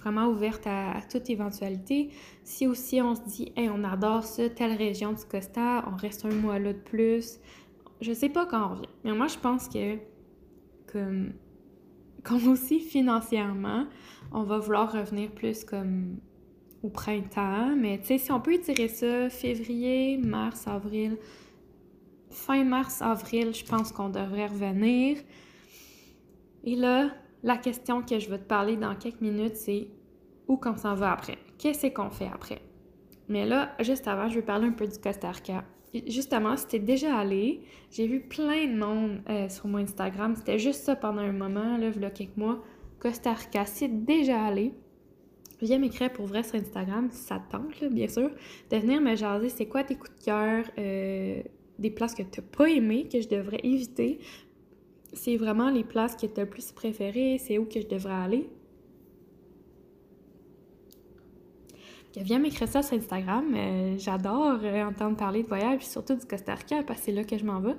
vraiment 0.00 0.26
ouverte 0.28 0.66
à, 0.66 1.00
toute 1.10 1.28
éventualité. 1.30 2.10
Si 2.44 2.66
aussi 2.66 3.00
on 3.02 3.14
se 3.14 3.22
dit, 3.22 3.52
hey, 3.56 3.68
on 3.68 3.84
adore 3.84 4.24
ça, 4.24 4.48
telle 4.48 4.76
région 4.76 5.12
du 5.12 5.24
Costa, 5.24 5.84
on 5.90 5.96
reste 5.96 6.24
un 6.24 6.34
mois 6.34 6.58
là 6.58 6.72
de 6.72 6.78
plus. 6.78 7.38
Je 8.00 8.12
sais 8.12 8.28
pas 8.28 8.46
quand 8.46 8.64
on 8.64 8.68
revient. 8.74 8.88
Mais 9.04 9.12
moi, 9.12 9.26
je 9.26 9.38
pense 9.38 9.68
que, 9.68 9.96
comme, 10.90 11.32
comme 12.22 12.48
aussi 12.48 12.80
financièrement, 12.80 13.86
on 14.32 14.44
va 14.44 14.58
vouloir 14.58 14.92
revenir 14.92 15.30
plus 15.30 15.64
comme 15.64 16.18
printemps. 16.90 17.74
Mais 17.76 17.98
tu 17.98 18.06
sais, 18.06 18.18
si 18.18 18.32
on 18.32 18.40
peut 18.40 18.54
étirer 18.54 18.88
ça, 18.88 19.28
février, 19.30 20.18
mars, 20.18 20.66
avril, 20.66 21.16
fin 22.30 22.64
mars, 22.64 23.02
avril, 23.02 23.54
je 23.54 23.64
pense 23.64 23.92
qu'on 23.92 24.08
devrait 24.08 24.46
revenir. 24.46 25.18
Et 26.64 26.74
là, 26.74 27.10
la 27.42 27.56
question 27.56 28.02
que 28.02 28.18
je 28.18 28.28
veux 28.28 28.38
te 28.38 28.44
parler 28.44 28.76
dans 28.76 28.94
quelques 28.94 29.20
minutes, 29.20 29.56
c'est 29.56 29.88
où 30.48 30.56
qu'on 30.56 30.76
s'en 30.76 30.94
va 30.94 31.12
après? 31.12 31.38
Qu'est-ce 31.58 31.86
qu'on 31.88 32.10
fait 32.10 32.30
après? 32.32 32.60
Mais 33.28 33.46
là, 33.46 33.72
juste 33.80 34.06
avant, 34.06 34.28
je 34.28 34.36
vais 34.36 34.42
parler 34.42 34.66
un 34.66 34.72
peu 34.72 34.86
du 34.86 34.98
Costa 34.98 35.30
Rica. 35.30 35.64
Justement, 36.06 36.56
c'était 36.56 36.78
déjà 36.78 37.16
allé. 37.16 37.62
J'ai 37.90 38.06
vu 38.06 38.20
plein 38.20 38.66
de 38.66 38.76
monde 38.76 39.20
euh, 39.28 39.48
sur 39.48 39.66
mon 39.66 39.78
Instagram. 39.78 40.34
C'était 40.36 40.58
juste 40.58 40.82
ça 40.82 40.96
pendant 40.96 41.22
un 41.22 41.32
moment, 41.32 41.78
là, 41.78 41.90
il 41.94 42.02
y 42.02 42.04
a 42.04 42.10
quelques 42.10 42.36
mois. 42.36 42.62
Costa 43.00 43.32
Rica, 43.32 43.64
c'est 43.64 44.04
déjà 44.04 44.44
allé. 44.44 44.74
Viens 45.62 45.78
m'écrire 45.78 46.12
pour 46.12 46.26
vrai 46.26 46.42
sur 46.42 46.56
Instagram 46.56 47.08
si 47.10 47.22
ça 47.22 47.38
te 47.38 47.52
tente, 47.52 47.84
bien 47.92 48.08
sûr, 48.08 48.30
de 48.70 48.76
venir 48.76 49.00
me 49.00 49.14
jaser 49.16 49.48
c'est 49.48 49.66
quoi 49.66 49.84
tes 49.84 49.94
coups 49.94 50.14
de 50.18 50.24
cœur, 50.24 50.64
euh, 50.78 51.42
des 51.78 51.90
places 51.90 52.14
que 52.14 52.22
tu 52.22 52.40
n'as 52.40 52.46
pas 52.46 52.68
aimées, 52.68 53.08
que 53.10 53.20
je 53.20 53.28
devrais 53.28 53.60
éviter 53.62 54.20
c'est 55.16 55.36
vraiment 55.36 55.70
les 55.70 55.84
places 55.84 56.14
que 56.14 56.26
tu 56.26 56.40
as 56.40 56.44
le 56.44 56.50
plus 56.50 56.72
préférées, 56.72 57.38
c'est 57.38 57.58
où 57.58 57.64
que 57.64 57.80
je 57.80 57.86
devrais 57.86 58.14
aller. 58.14 58.48
Viens 62.18 62.38
m'écrire 62.38 62.66
ça 62.66 62.82
sur 62.82 62.96
Instagram. 62.96 63.44
Euh, 63.54 63.98
j'adore 63.98 64.58
euh, 64.62 64.84
entendre 64.84 65.18
parler 65.18 65.42
de 65.42 65.48
voyage, 65.48 65.82
surtout 65.82 66.14
du 66.14 66.24
Costa 66.24 66.54
Rica, 66.54 66.82
parce 66.82 67.00
que 67.00 67.06
c'est 67.06 67.12
là 67.12 67.24
que 67.24 67.36
je 67.36 67.44
m'en 67.44 67.60
vais. 67.60 67.74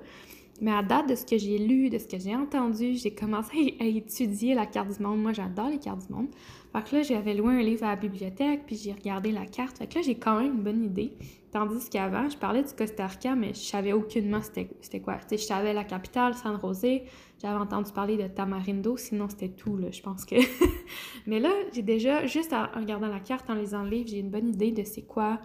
Mais 0.60 0.72
à 0.72 0.82
date 0.82 1.08
de 1.08 1.14
ce 1.14 1.24
que 1.24 1.38
j'ai 1.38 1.58
lu, 1.58 1.88
de 1.88 1.98
ce 1.98 2.08
que 2.08 2.18
j'ai 2.18 2.34
entendu, 2.34 2.94
j'ai 2.94 3.12
commencé 3.12 3.76
à 3.80 3.84
étudier 3.84 4.54
la 4.54 4.66
carte 4.66 4.96
du 4.96 5.02
monde. 5.02 5.22
Moi, 5.22 5.32
j'adore 5.32 5.68
les 5.68 5.78
cartes 5.78 6.06
du 6.06 6.12
monde. 6.12 6.28
Fait 6.72 6.82
que 6.82 6.96
là, 6.96 7.02
j'avais 7.02 7.34
loué 7.34 7.54
un 7.54 7.62
livre 7.62 7.84
à 7.84 7.90
la 7.90 7.96
bibliothèque, 7.96 8.62
puis 8.66 8.76
j'ai 8.76 8.92
regardé 8.92 9.30
la 9.30 9.46
carte. 9.46 9.78
Fait 9.78 9.86
que 9.86 9.96
là, 9.96 10.02
j'ai 10.02 10.16
quand 10.16 10.40
même 10.40 10.54
une 10.56 10.62
bonne 10.62 10.84
idée. 10.84 11.12
Tandis 11.52 11.88
qu'avant, 11.88 12.28
je 12.28 12.36
parlais 12.36 12.62
du 12.62 12.74
Costa 12.74 13.06
Rica, 13.06 13.34
mais 13.34 13.54
je 13.54 13.60
savais 13.60 13.92
aucunement 13.92 14.40
c'était 14.42 15.00
quoi. 15.00 15.18
je 15.30 15.36
savais 15.36 15.72
la 15.72 15.84
capitale, 15.84 16.34
San 16.34 16.60
José. 16.60 17.04
J'avais 17.40 17.58
entendu 17.58 17.92
parler 17.92 18.16
de 18.16 18.26
Tamarindo, 18.26 18.96
sinon 18.96 19.28
c'était 19.28 19.48
tout, 19.48 19.76
là, 19.76 19.90
je 19.92 20.02
pense 20.02 20.24
que... 20.24 20.34
mais 21.26 21.38
là, 21.38 21.50
j'ai 21.72 21.82
déjà, 21.82 22.26
juste 22.26 22.52
en 22.52 22.66
regardant 22.74 23.06
la 23.06 23.20
carte, 23.20 23.48
en 23.48 23.54
lisant 23.54 23.84
le 23.84 23.90
livre, 23.90 24.08
j'ai 24.08 24.18
une 24.18 24.30
bonne 24.30 24.48
idée 24.48 24.72
de 24.72 24.82
c'est 24.82 25.06
quoi 25.06 25.38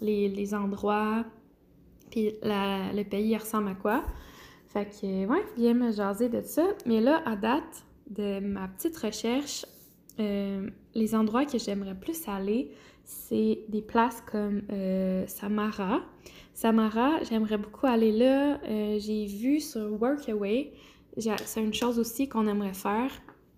les, 0.00 0.28
les 0.28 0.54
endroits, 0.54 1.24
puis 2.10 2.32
le 2.42 3.02
pays 3.04 3.36
ressemble 3.36 3.68
à 3.68 3.74
quoi. 3.74 4.02
Fait 4.72 4.86
que, 4.86 5.26
ouais, 5.26 5.44
viens 5.56 5.74
me 5.74 5.90
jaser 5.90 6.28
de 6.28 6.42
ça. 6.42 6.62
Mais 6.86 7.00
là, 7.00 7.22
à 7.26 7.34
date 7.34 7.84
de 8.08 8.38
ma 8.38 8.68
petite 8.68 8.96
recherche, 8.96 9.66
euh, 10.20 10.68
les 10.94 11.14
endroits 11.14 11.44
que 11.44 11.58
j'aimerais 11.58 11.94
plus 11.94 12.28
aller, 12.28 12.70
c'est 13.04 13.60
des 13.68 13.82
places 13.82 14.22
comme 14.30 14.62
euh, 14.70 15.26
Samara. 15.26 16.00
Samara, 16.54 17.22
j'aimerais 17.24 17.58
beaucoup 17.58 17.86
aller 17.86 18.12
là. 18.12 18.60
Euh, 18.64 18.98
j'ai 19.00 19.26
vu 19.26 19.58
sur 19.60 20.00
Workaway, 20.00 20.72
c'est 21.16 21.62
une 21.62 21.74
chose 21.74 21.98
aussi 21.98 22.28
qu'on 22.28 22.46
aimerait 22.46 22.74
faire, 22.74 23.10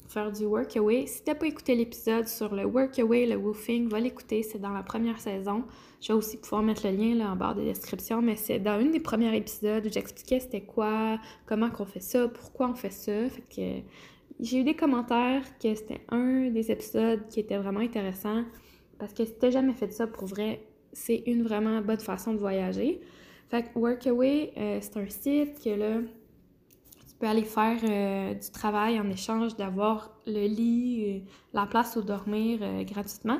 faire 0.09 0.33
du 0.33 0.47
Workaway. 0.47 1.07
Si 1.07 1.23
t'as 1.25 1.35
pas 1.35 1.47
écouté 1.47 1.75
l'épisode 1.75 2.27
sur 2.27 2.55
le 2.55 2.65
Workaway, 2.65 3.27
le 3.27 3.37
woofing, 3.37 3.89
va 3.89 4.01
l'écouter, 4.01 4.43
c'est 4.43 4.59
dans 4.59 4.73
la 4.73 4.83
première 4.83 5.21
saison. 5.21 5.65
Je 6.03 6.09
vais 6.09 6.15
aussi 6.15 6.37
pouvoir 6.37 6.63
mettre 6.63 6.85
le 6.85 6.97
lien 6.97 7.15
là 7.15 7.31
en 7.31 7.37
barre 7.37 7.55
de 7.55 7.63
description, 7.63 8.21
mais 8.21 8.35
c'est 8.35 8.59
dans 8.59 8.81
une 8.81 8.91
des 8.91 8.99
premiers 8.99 9.37
épisodes 9.37 9.87
où 9.87 9.89
j'expliquais 9.89 10.41
c'était 10.41 10.63
quoi, 10.63 11.21
comment 11.47 11.71
qu'on 11.71 11.85
fait 11.85 12.01
ça, 12.01 12.27
pourquoi 12.27 12.71
on 12.71 12.75
fait 12.75 12.91
ça. 12.91 13.29
Fait 13.29 13.43
que 13.43 13.87
j'ai 14.41 14.59
eu 14.59 14.65
des 14.65 14.75
commentaires 14.75 15.45
que 15.63 15.73
c'était 15.77 16.01
un 16.09 16.51
des 16.51 16.73
épisodes 16.73 17.29
qui 17.29 17.39
était 17.39 17.57
vraiment 17.57 17.79
intéressant 17.79 18.43
parce 18.99 19.13
que 19.13 19.25
si 19.25 19.33
t'as 19.39 19.51
jamais 19.51 19.75
fait 19.75 19.93
ça 19.93 20.09
pour 20.09 20.27
vrai, 20.27 20.67
c'est 20.93 21.23
une 21.27 21.45
vraiment 21.45 21.81
bonne 21.81 22.01
façon 22.01 22.33
de 22.33 22.39
voyager. 22.39 23.01
Fait 23.49 23.63
que 23.63 23.79
Workaway, 23.79 24.53
euh, 24.57 24.79
c'est 24.81 24.97
un 24.97 25.09
site 25.09 25.63
que 25.63 25.71
là, 25.71 26.01
peux 27.23 27.29
aller 27.29 27.45
faire 27.45 27.79
euh, 27.85 28.35
du 28.35 28.51
travail 28.51 28.99
en 28.99 29.09
échange 29.09 29.57
d'avoir 29.57 30.11
le 30.27 30.47
lit, 30.49 31.05
euh, 31.07 31.19
la 31.55 31.67
place 31.67 31.95
où 31.97 32.03
dormir 32.03 32.59
gratuitement 32.85 33.39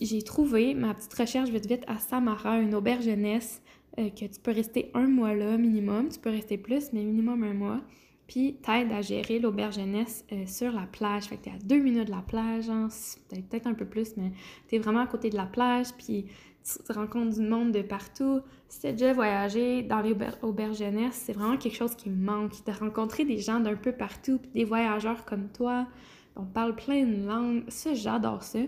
j'ai 0.00 0.22
trouvé 0.22 0.74
ma 0.74 0.94
petite 0.94 1.14
recherche 1.14 1.50
vite 1.50 1.66
vite 1.66 1.84
à 1.86 1.98
Samara, 1.98 2.58
une 2.58 2.74
auberge 2.74 3.04
jeunesse, 3.04 3.62
euh, 3.98 4.10
que 4.10 4.24
tu 4.24 4.40
peux 4.42 4.52
rester 4.52 4.90
un 4.94 5.06
mois 5.06 5.34
là 5.34 5.56
minimum. 5.56 6.08
Tu 6.08 6.18
peux 6.18 6.30
rester 6.30 6.58
plus, 6.58 6.92
mais 6.92 7.02
minimum 7.02 7.42
un 7.44 7.54
mois. 7.54 7.80
Puis 8.26 8.56
t'aide 8.62 8.90
à 8.92 9.02
gérer 9.02 9.38
l'auberge 9.38 9.76
jeunesse 9.76 10.24
euh, 10.32 10.46
sur 10.46 10.72
la 10.72 10.86
plage. 10.86 11.24
Fait 11.24 11.36
que 11.36 11.44
t'es 11.44 11.50
à 11.50 11.58
deux 11.64 11.78
minutes 11.78 12.06
de 12.06 12.12
la 12.12 12.22
plage, 12.22 12.68
hein, 12.68 12.88
peut-être 13.30 13.66
un 13.66 13.74
peu 13.74 13.84
plus, 13.84 14.16
mais 14.16 14.32
t'es 14.68 14.78
vraiment 14.78 15.00
à 15.00 15.06
côté 15.06 15.30
de 15.30 15.36
la 15.36 15.46
plage. 15.46 15.88
Puis 15.96 16.26
tu 16.64 16.92
rencontres 16.92 17.36
du 17.36 17.42
monde 17.42 17.72
de 17.72 17.82
partout. 17.82 18.40
Si 18.68 18.80
t'as 18.80 18.92
déjà 18.92 19.12
voyagé 19.12 19.82
dans 19.82 20.00
les 20.00 20.16
auberges 20.42 20.78
jeunesse, 20.78 21.22
c'est 21.24 21.32
vraiment 21.32 21.56
quelque 21.56 21.76
chose 21.76 21.94
qui 21.94 22.10
manque. 22.10 22.64
De 22.66 22.72
rencontrer 22.72 23.24
des 23.24 23.38
gens 23.38 23.60
d'un 23.60 23.76
peu 23.76 23.92
partout, 23.92 24.38
puis 24.38 24.50
des 24.52 24.64
voyageurs 24.64 25.24
comme 25.24 25.48
toi. 25.48 25.86
On 26.34 26.44
parle 26.44 26.74
plein 26.74 27.04
de 27.04 27.26
langues. 27.26 27.64
Ça, 27.68 27.94
j'adore 27.94 28.42
ça. 28.42 28.58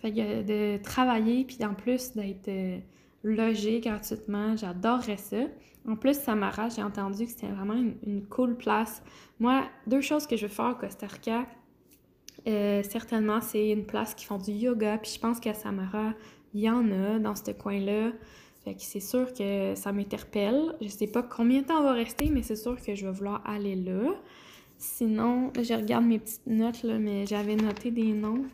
Fait 0.00 0.12
que 0.12 0.42
de 0.42 0.82
travailler, 0.82 1.44
puis 1.44 1.58
en 1.64 1.74
plus 1.74 2.12
d'être 2.12 2.48
euh, 2.48 2.78
logé 3.24 3.80
gratuitement, 3.80 4.56
j'adorerais 4.56 5.16
ça. 5.16 5.38
En 5.88 5.96
plus, 5.96 6.18
Samara, 6.18 6.68
j'ai 6.68 6.82
entendu 6.82 7.24
que 7.24 7.30
c'était 7.30 7.46
vraiment 7.48 7.74
une, 7.74 8.26
cool 8.26 8.56
place. 8.56 9.02
Moi, 9.40 9.64
deux 9.86 10.02
choses 10.02 10.26
que 10.26 10.36
je 10.36 10.46
veux 10.46 10.52
faire 10.52 10.72
au 10.72 10.74
Costa 10.74 11.06
Rica, 11.06 11.46
euh, 12.46 12.82
certainement, 12.82 13.40
c'est 13.40 13.70
une 13.70 13.86
place 13.86 14.14
qui 14.14 14.26
font 14.26 14.36
du 14.36 14.52
yoga, 14.52 14.98
puis 14.98 15.12
je 15.14 15.18
pense 15.18 15.40
qu'à 15.40 15.54
Samara, 15.54 16.12
il 16.52 16.60
y 16.60 16.68
en 16.68 16.90
a 16.92 17.18
dans 17.18 17.34
ce 17.34 17.52
coin-là. 17.52 18.12
Fait 18.64 18.74
que 18.74 18.82
c'est 18.82 19.00
sûr 19.00 19.32
que 19.32 19.74
ça 19.76 19.92
m'interpelle. 19.92 20.76
Je 20.82 20.88
sais 20.88 21.06
pas 21.06 21.22
combien 21.22 21.62
de 21.62 21.66
temps 21.66 21.80
on 21.80 21.84
va 21.84 21.94
rester, 21.94 22.28
mais 22.28 22.42
c'est 22.42 22.56
sûr 22.56 22.76
que 22.80 22.94
je 22.94 23.06
vais 23.06 23.12
vouloir 23.12 23.42
aller 23.46 23.74
là. 23.74 24.14
Sinon, 24.76 25.52
je 25.56 25.72
regarde 25.72 26.04
mes 26.04 26.18
petites 26.18 26.46
notes, 26.46 26.82
là, 26.82 26.98
mais 26.98 27.24
j'avais 27.24 27.56
noté 27.56 27.90
des 27.90 28.12
noms. 28.12 28.44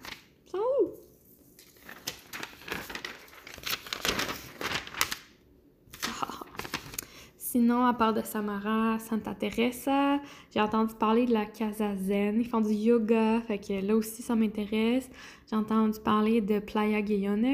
Sinon, 7.55 7.87
à 7.87 7.95
part 7.95 8.13
de 8.13 8.21
Samara, 8.21 8.99
Santa 8.99 9.33
Teresa, 9.33 10.21
j'ai 10.53 10.61
entendu 10.61 10.93
parler 10.97 11.25
de 11.25 11.33
la 11.33 11.47
Casa 11.47 11.95
Zen. 11.95 12.41
Ils 12.41 12.49
font 12.49 12.61
du 12.61 12.73
yoga, 12.75 13.41
fait 13.43 13.59
que 13.59 13.75
là 13.75 13.95
aussi, 13.95 14.23
ça 14.23 14.35
m'intéresse. 14.35 15.09
J'ai 15.49 15.55
entendu 15.55 16.01
parler 16.01 16.41
de 16.41 16.59
Playa 16.59 17.01
Guillones, 17.01 17.47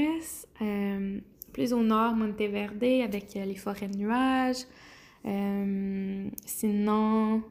euh, 0.62 1.20
plus 1.52 1.74
au 1.74 1.82
nord, 1.82 2.14
Monteverde, 2.14 2.82
avec 2.82 3.36
euh, 3.36 3.44
les 3.44 3.56
forêts 3.56 3.88
de 3.88 3.98
nuages. 3.98 4.64
Euh, 5.26 6.30
sinon, 6.46 7.42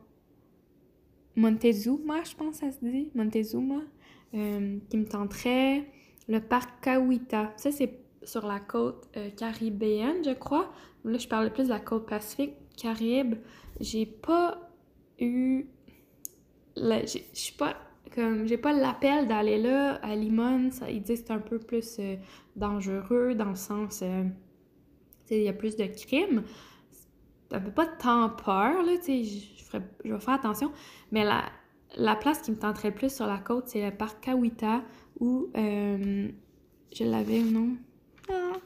Montezuma, 1.36 2.24
je 2.24 2.36
pense 2.36 2.56
ça 2.56 2.72
se 2.72 2.80
dit, 2.84 3.12
Montezuma, 3.14 3.82
qui 4.32 4.98
me 4.98 5.06
tenterait. 5.06 5.86
Le 6.28 6.40
parc 6.40 6.84
Kawita, 6.84 7.54
ça 7.58 7.72
c'est 7.72 8.09
sur 8.24 8.46
la 8.46 8.60
côte 8.60 9.08
caribéenne, 9.38 10.24
je 10.24 10.32
crois. 10.32 10.72
Là, 11.06 11.18
je 11.18 11.28
parlais 11.28 11.50
plus 11.50 11.66
de 11.66 11.70
la 11.70 11.80
côte 11.80 12.08
pacifique. 12.08 12.54
Caraïbe, 12.78 13.36
j'ai 13.80 14.06
pas 14.06 14.70
eu. 15.20 15.66
Je 16.76 17.20
suis 17.34 17.54
pas. 17.54 17.76
Comme, 18.16 18.48
j'ai 18.48 18.58
pas 18.58 18.74
l'appel 18.74 19.28
d'aller 19.28 19.62
là. 19.62 19.96
À 19.96 20.16
Limon, 20.16 20.72
ça, 20.72 20.90
ils 20.90 21.02
disent 21.02 21.22
que 21.22 21.28
c'est 21.28 21.34
un 21.34 21.40
peu 21.40 21.60
plus 21.60 21.98
euh, 22.00 22.16
dangereux 22.56 23.36
dans 23.36 23.50
le 23.50 23.56
sens. 23.56 24.02
Euh, 24.02 24.24
il 25.30 25.44
y 25.44 25.48
a 25.48 25.54
plus 25.54 25.76
de 25.76 25.86
crimes. 25.86 26.44
Ça 27.52 27.60
fait 27.60 27.72
pas 27.72 27.86
tant 27.86 28.30
peur, 28.30 28.84
là, 28.84 28.98
tu 28.98 29.24
sais, 29.24 29.24
je, 29.24 29.78
vais 30.12 30.20
faire 30.20 30.34
attention. 30.36 30.72
Mais 31.12 31.24
la, 31.24 31.44
la 31.98 32.16
place 32.16 32.42
qui 32.42 32.52
me 32.52 32.58
tenterait 32.58 32.90
le 32.90 32.96
plus 32.96 33.14
sur 33.14 33.28
la 33.28 33.38
côte, 33.38 33.68
c'est 33.68 33.84
le 33.84 33.96
parc 33.96 34.24
Kawita, 34.24 34.84
où 35.20 35.50
euh, 35.56 36.30
je 36.94 37.04
l'avais 37.04 37.42
ou 37.42 37.78
Ah, 38.32 38.60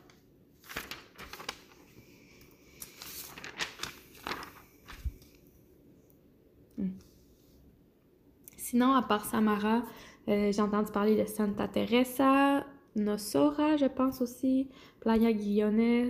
Sinon, 8.57 8.93
à 8.93 9.03
part 9.03 9.25
Samara, 9.25 9.83
euh, 10.27 10.51
j'ai 10.51 10.61
entendu 10.61 10.91
parler 10.91 11.15
de 11.15 11.27
Santa 11.27 11.67
Teresa, 11.67 12.65
Nosora, 12.95 13.77
je 13.77 13.85
pense 13.85 14.21
aussi, 14.21 14.67
Playa 14.99 15.31
Guillones, 15.31 16.09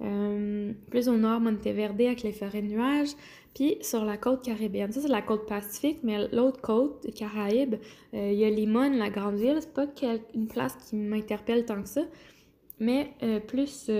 euh, 0.00 0.72
plus 0.90 1.08
au 1.08 1.16
nord, 1.16 1.40
Monteverde 1.40 2.00
avec 2.00 2.22
les 2.22 2.32
forêts 2.32 2.62
de 2.62 2.68
nuages, 2.68 3.10
puis 3.54 3.76
sur 3.82 4.04
la 4.04 4.16
côte 4.16 4.42
caribéenne. 4.42 4.92
Ça, 4.92 5.02
c'est 5.02 5.08
la 5.08 5.22
côte 5.22 5.46
pacifique, 5.46 5.98
mais 6.02 6.28
l'autre 6.28 6.60
côte, 6.62 7.06
Caraïbes, 7.14 7.76
euh, 8.14 8.30
il 8.32 8.38
y 8.38 8.44
a 8.44 8.50
Limon, 8.50 8.96
la 8.96 9.10
grande 9.10 9.36
ville. 9.36 9.58
C'est 9.60 9.74
pas 9.74 9.86
une 10.34 10.46
place 10.46 10.76
qui 10.76 10.96
m'interpelle 10.96 11.66
tant 11.66 11.82
que 11.82 11.88
ça, 11.88 12.02
mais 12.80 13.14
plus 13.46 13.90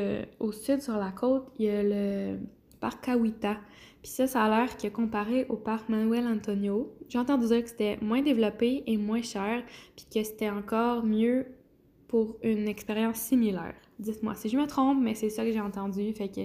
au 0.41 0.53
sud, 0.53 0.81
sur 0.81 0.97
la 0.97 1.13
côte, 1.13 1.47
il 1.59 1.67
y 1.67 1.71
a 1.71 1.83
le 1.83 2.39
parc 2.81 3.05
Kawita. 3.05 3.59
Puis 4.03 4.11
ça, 4.11 4.27
ça 4.27 4.45
a 4.45 4.49
l'air 4.49 4.77
que 4.77 4.89
comparé 4.89 5.47
au 5.51 5.57
parc 5.57 5.89
Manuel 5.91 6.27
Antonio, 6.27 6.91
j'ai 7.09 7.19
entendu 7.19 7.47
dire 7.47 7.63
que 7.63 7.69
c'était 7.69 7.99
moins 8.01 8.23
développé 8.23 8.83
et 8.87 8.97
moins 8.97 9.21
cher, 9.23 9.63
puis 9.95 10.07
que 10.13 10.25
c'était 10.25 10.49
encore 10.49 11.05
mieux 11.05 11.47
pour 12.09 12.37
une 12.43 12.67
expérience 12.67 13.19
similaire. 13.19 13.75
Dites-moi 13.99 14.35
si 14.35 14.49
je 14.49 14.57
me 14.57 14.67
trompe, 14.67 14.99
mais 15.03 15.15
c'est 15.15 15.29
ça 15.29 15.45
que 15.45 15.53
j'ai 15.53 15.61
entendu. 15.61 16.13
Fait 16.15 16.29
que 16.29 16.41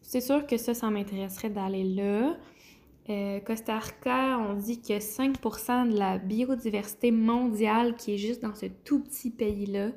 c'est 0.00 0.22
sûr 0.22 0.46
que 0.46 0.56
ça, 0.56 0.72
ça 0.74 0.90
m'intéresserait 0.90 1.50
d'aller 1.50 1.84
là. 1.84 2.36
Euh, 3.10 3.38
Costa 3.40 3.78
Rica, 3.78 4.38
on 4.38 4.54
dit 4.54 4.80
que 4.80 4.94
5% 4.94 5.92
de 5.92 5.98
la 5.98 6.16
biodiversité 6.16 7.10
mondiale 7.10 7.96
qui 7.96 8.14
est 8.14 8.18
juste 8.18 8.42
dans 8.42 8.54
ce 8.54 8.66
tout 8.84 9.00
petit 9.00 9.30
pays-là. 9.30 9.90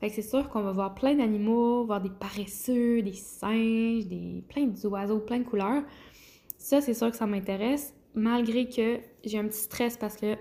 Fait 0.00 0.08
que 0.08 0.14
c'est 0.14 0.22
sûr 0.22 0.48
qu'on 0.48 0.62
va 0.62 0.72
voir 0.72 0.94
plein 0.94 1.14
d'animaux, 1.14 1.84
voir 1.84 2.00
des 2.00 2.10
paresseux, 2.10 3.02
des 3.02 3.12
singes, 3.12 4.06
des 4.06 4.42
plein 4.48 4.66
d'oiseaux, 4.66 5.18
plein 5.18 5.40
de 5.40 5.44
couleurs. 5.44 5.82
Ça, 6.56 6.80
c'est 6.80 6.94
sûr 6.94 7.10
que 7.10 7.16
ça 7.16 7.26
m'intéresse, 7.26 7.94
malgré 8.14 8.66
que 8.68 8.98
j'ai 9.24 9.38
un 9.38 9.46
petit 9.46 9.60
stress 9.60 9.98
parce 9.98 10.16
que 10.16 10.36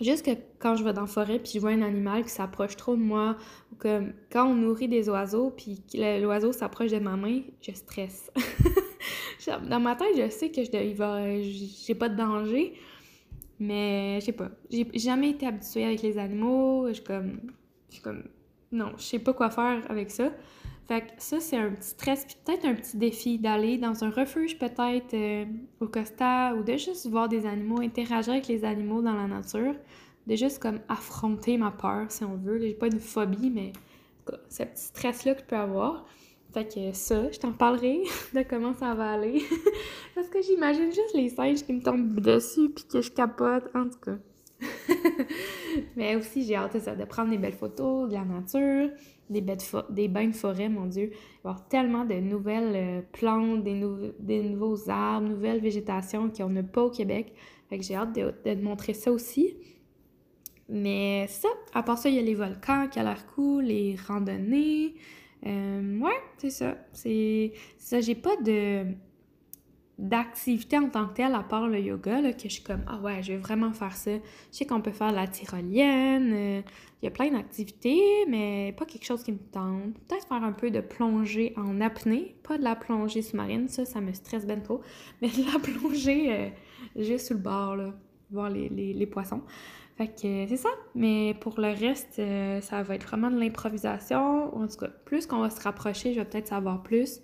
juste 0.00 0.24
que 0.24 0.30
quand 0.60 0.76
je 0.76 0.84
vais 0.84 0.92
dans 0.92 1.02
la 1.02 1.06
forêt 1.08 1.40
puis 1.40 1.52
je 1.54 1.58
vois 1.58 1.70
un 1.70 1.82
animal 1.82 2.22
qui 2.22 2.30
s'approche 2.30 2.76
trop 2.76 2.94
de 2.94 3.02
moi, 3.02 3.36
ou 3.72 3.76
que 3.76 4.12
quand 4.30 4.46
on 4.46 4.54
nourrit 4.54 4.88
des 4.88 5.08
oiseaux 5.08 5.50
puis 5.50 5.82
l'oiseau 5.94 6.52
s'approche 6.52 6.92
de 6.92 7.00
ma 7.00 7.16
main, 7.16 7.42
je 7.60 7.72
stresse. 7.72 8.30
dans 9.68 9.80
ma 9.80 9.96
tête, 9.96 10.16
je 10.16 10.30
sais 10.30 10.50
que 10.50 10.62
je 10.62 11.80
j'ai 11.86 11.94
pas 11.94 12.08
de 12.08 12.16
danger, 12.16 12.74
mais 13.58 14.20
je 14.20 14.26
sais 14.26 14.32
pas. 14.32 14.50
J'ai 14.70 14.86
jamais 14.94 15.30
été 15.30 15.46
habituée 15.46 15.84
avec 15.84 16.02
les 16.02 16.18
animaux. 16.18 16.92
Je 16.92 17.00
comme, 17.00 17.40
je 17.90 18.00
comme, 18.00 18.22
non, 18.72 18.92
je 18.96 19.02
sais 19.02 19.18
pas 19.18 19.32
quoi 19.32 19.50
faire 19.50 19.82
avec 19.88 20.10
ça. 20.10 20.30
Fait 20.88 21.02
que 21.02 21.06
ça, 21.18 21.38
c'est 21.38 21.56
un 21.56 21.70
petit 21.70 21.90
stress, 21.90 22.24
puis 22.24 22.36
peut-être 22.44 22.64
un 22.64 22.74
petit 22.74 22.96
défi 22.96 23.38
d'aller 23.38 23.76
dans 23.76 24.04
un 24.04 24.10
refuge, 24.10 24.58
peut-être 24.58 25.12
euh, 25.12 25.44
au 25.80 25.86
Costa, 25.86 26.54
ou 26.54 26.62
de 26.62 26.72
juste 26.78 27.06
voir 27.08 27.28
des 27.28 27.44
animaux, 27.44 27.80
interagir 27.80 28.32
avec 28.32 28.48
les 28.48 28.64
animaux 28.64 29.02
dans 29.02 29.12
la 29.12 29.26
nature, 29.26 29.74
de 30.26 30.34
juste 30.34 30.60
comme 30.60 30.80
affronter 30.88 31.58
ma 31.58 31.70
peur, 31.70 32.06
si 32.10 32.24
on 32.24 32.36
veut. 32.36 32.58
J'ai 32.58 32.72
pas 32.72 32.86
une 32.86 33.00
phobie, 33.00 33.50
mais 33.50 33.72
ce 34.48 34.62
petit 34.62 34.84
stress-là 34.84 35.34
que 35.34 35.40
je 35.40 35.46
peux 35.46 35.56
avoir. 35.56 36.06
Fait 36.54 36.66
que 36.66 36.92
ça, 36.94 37.30
je 37.30 37.38
t'en 37.38 37.52
parlerai 37.52 38.02
de 38.34 38.42
comment 38.42 38.74
ça 38.74 38.94
va 38.94 39.12
aller. 39.12 39.42
Parce 40.14 40.28
que 40.28 40.40
j'imagine 40.40 40.90
juste 40.90 41.14
les 41.14 41.28
singes 41.28 41.62
qui 41.64 41.74
me 41.74 41.82
tombent 41.82 42.20
dessus 42.20 42.70
puis 42.70 42.84
que 42.90 43.02
je 43.02 43.10
capote, 43.10 43.64
en 43.74 43.84
tout 43.84 43.98
cas. 43.98 44.16
Mais 45.96 46.16
aussi, 46.16 46.44
j'ai 46.44 46.56
hâte 46.56 46.78
ça, 46.78 46.94
de 46.94 47.04
prendre 47.04 47.30
des 47.30 47.38
belles 47.38 47.52
photos 47.52 48.08
de 48.08 48.14
la 48.14 48.24
nature, 48.24 48.90
des, 49.30 49.44
des 49.90 50.08
bains 50.08 50.28
de 50.28 50.34
forêt, 50.34 50.68
mon 50.68 50.86
Dieu. 50.86 51.10
Il 51.12 51.42
va 51.44 51.50
y 51.50 51.52
avoir 51.52 51.68
tellement 51.68 52.04
de 52.04 52.14
nouvelles 52.14 52.72
euh, 52.74 53.00
plantes, 53.12 53.64
des, 53.64 53.82
des 54.18 54.42
nouveaux 54.42 54.88
arbres, 54.88 55.28
nouvelles 55.28 55.60
végétations 55.60 56.30
qu'on 56.30 56.48
n'a 56.48 56.62
pas 56.62 56.84
au 56.84 56.90
Québec. 56.90 57.32
Fait 57.68 57.78
que 57.78 57.84
j'ai 57.84 57.94
hâte 57.94 58.14
de, 58.14 58.30
te 58.30 58.54
montrer 58.62 58.94
ça 58.94 59.12
aussi. 59.12 59.56
Mais 60.68 61.26
ça, 61.28 61.48
à 61.72 61.82
part 61.82 61.98
ça, 61.98 62.08
il 62.08 62.16
y 62.16 62.18
a 62.18 62.22
les 62.22 62.34
volcans 62.34 62.88
qui 62.90 62.98
a 62.98 63.02
l'air 63.02 63.26
cool, 63.34 63.64
les 63.64 63.96
randonnées. 64.06 64.94
Euh, 65.46 65.98
ouais, 66.00 66.20
c'est 66.38 66.50
ça. 66.50 66.76
C'est 66.92 67.52
ça, 67.78 68.00
j'ai 68.00 68.14
pas 68.14 68.36
de 68.36 68.84
d'activité 69.98 70.78
en 70.78 70.88
tant 70.88 71.08
que 71.08 71.14
telle, 71.14 71.34
à 71.34 71.42
part 71.42 71.66
le 71.66 71.80
yoga, 71.80 72.20
là, 72.20 72.32
que 72.32 72.44
je 72.44 72.54
suis 72.54 72.62
comme, 72.62 72.84
ah 72.86 72.98
ouais, 72.98 73.20
je 73.22 73.32
vais 73.32 73.38
vraiment 73.38 73.72
faire 73.72 73.96
ça. 73.96 74.12
Je 74.12 74.20
sais 74.50 74.64
qu'on 74.64 74.80
peut 74.80 74.92
faire 74.92 75.10
la 75.10 75.26
tyrolienne, 75.26 76.32
euh, 76.32 76.62
il 77.02 77.04
y 77.04 77.08
a 77.08 77.10
plein 77.10 77.32
d'activités, 77.32 78.24
mais 78.28 78.72
pas 78.78 78.84
quelque 78.84 79.04
chose 79.04 79.24
qui 79.24 79.32
me 79.32 79.38
tente. 79.38 79.94
Peut-être 80.06 80.28
faire 80.28 80.44
un 80.44 80.52
peu 80.52 80.70
de 80.70 80.80
plongée 80.80 81.52
en 81.56 81.80
apnée, 81.80 82.36
pas 82.44 82.58
de 82.58 82.62
la 82.62 82.76
plongée 82.76 83.22
sous-marine, 83.22 83.68
ça, 83.68 83.84
ça 83.84 84.00
me 84.00 84.12
stresse 84.12 84.46
bien 84.46 84.60
trop, 84.60 84.82
mais 85.22 85.28
de 85.28 85.52
la 85.52 85.58
plongée 85.58 86.32
euh, 86.32 86.48
juste 86.96 87.28
sous 87.28 87.34
le 87.34 87.40
bord, 87.40 87.74
là, 87.74 87.92
voir 88.30 88.50
les, 88.50 88.68
les, 88.68 89.06
poissons. 89.06 89.42
Fait 89.96 90.06
que 90.06 90.46
c'est 90.46 90.56
ça, 90.56 90.68
mais 90.94 91.34
pour 91.40 91.58
le 91.58 91.74
reste, 91.76 92.20
euh, 92.20 92.60
ça 92.60 92.84
va 92.84 92.94
être 92.94 93.04
vraiment 93.04 93.32
de 93.32 93.40
l'improvisation, 93.40 94.56
en 94.56 94.68
tout 94.68 94.76
cas, 94.76 94.90
plus 95.04 95.26
qu'on 95.26 95.40
va 95.40 95.50
se 95.50 95.60
rapprocher, 95.60 96.12
je 96.12 96.20
vais 96.20 96.24
peut-être 96.24 96.46
savoir 96.46 96.84
plus. 96.84 97.20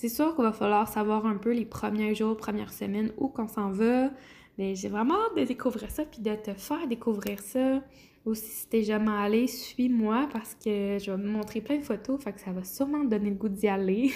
C'est 0.00 0.08
sûr 0.08 0.34
qu'il 0.34 0.44
va 0.44 0.52
falloir 0.52 0.88
savoir 0.88 1.26
un 1.26 1.36
peu 1.36 1.52
les 1.52 1.66
premiers 1.66 2.14
jours, 2.14 2.34
premières 2.34 2.72
semaines 2.72 3.12
où 3.18 3.28
qu'on 3.28 3.46
s'en 3.46 3.70
va. 3.70 4.08
Mais 4.56 4.74
j'ai 4.74 4.88
vraiment 4.88 5.12
hâte 5.12 5.36
de 5.36 5.44
découvrir 5.44 5.90
ça 5.90 6.06
puis 6.06 6.22
de 6.22 6.34
te 6.36 6.54
faire 6.54 6.88
découvrir 6.88 7.38
ça. 7.40 7.82
Aussi, 8.24 8.48
si 8.48 8.66
t'es 8.66 8.82
jamais 8.82 9.12
allé, 9.12 9.46
suis-moi 9.46 10.26
parce 10.32 10.54
que 10.54 10.96
je 10.98 11.10
vais 11.10 11.18
me 11.18 11.28
montrer 11.28 11.60
plein 11.60 11.76
de 11.76 11.82
photos, 11.82 12.18
fait 12.24 12.32
que 12.32 12.40
ça 12.40 12.50
va 12.50 12.64
sûrement 12.64 13.04
donner 13.04 13.28
le 13.28 13.36
goût 13.36 13.50
d'y 13.50 13.68
aller. 13.68 14.10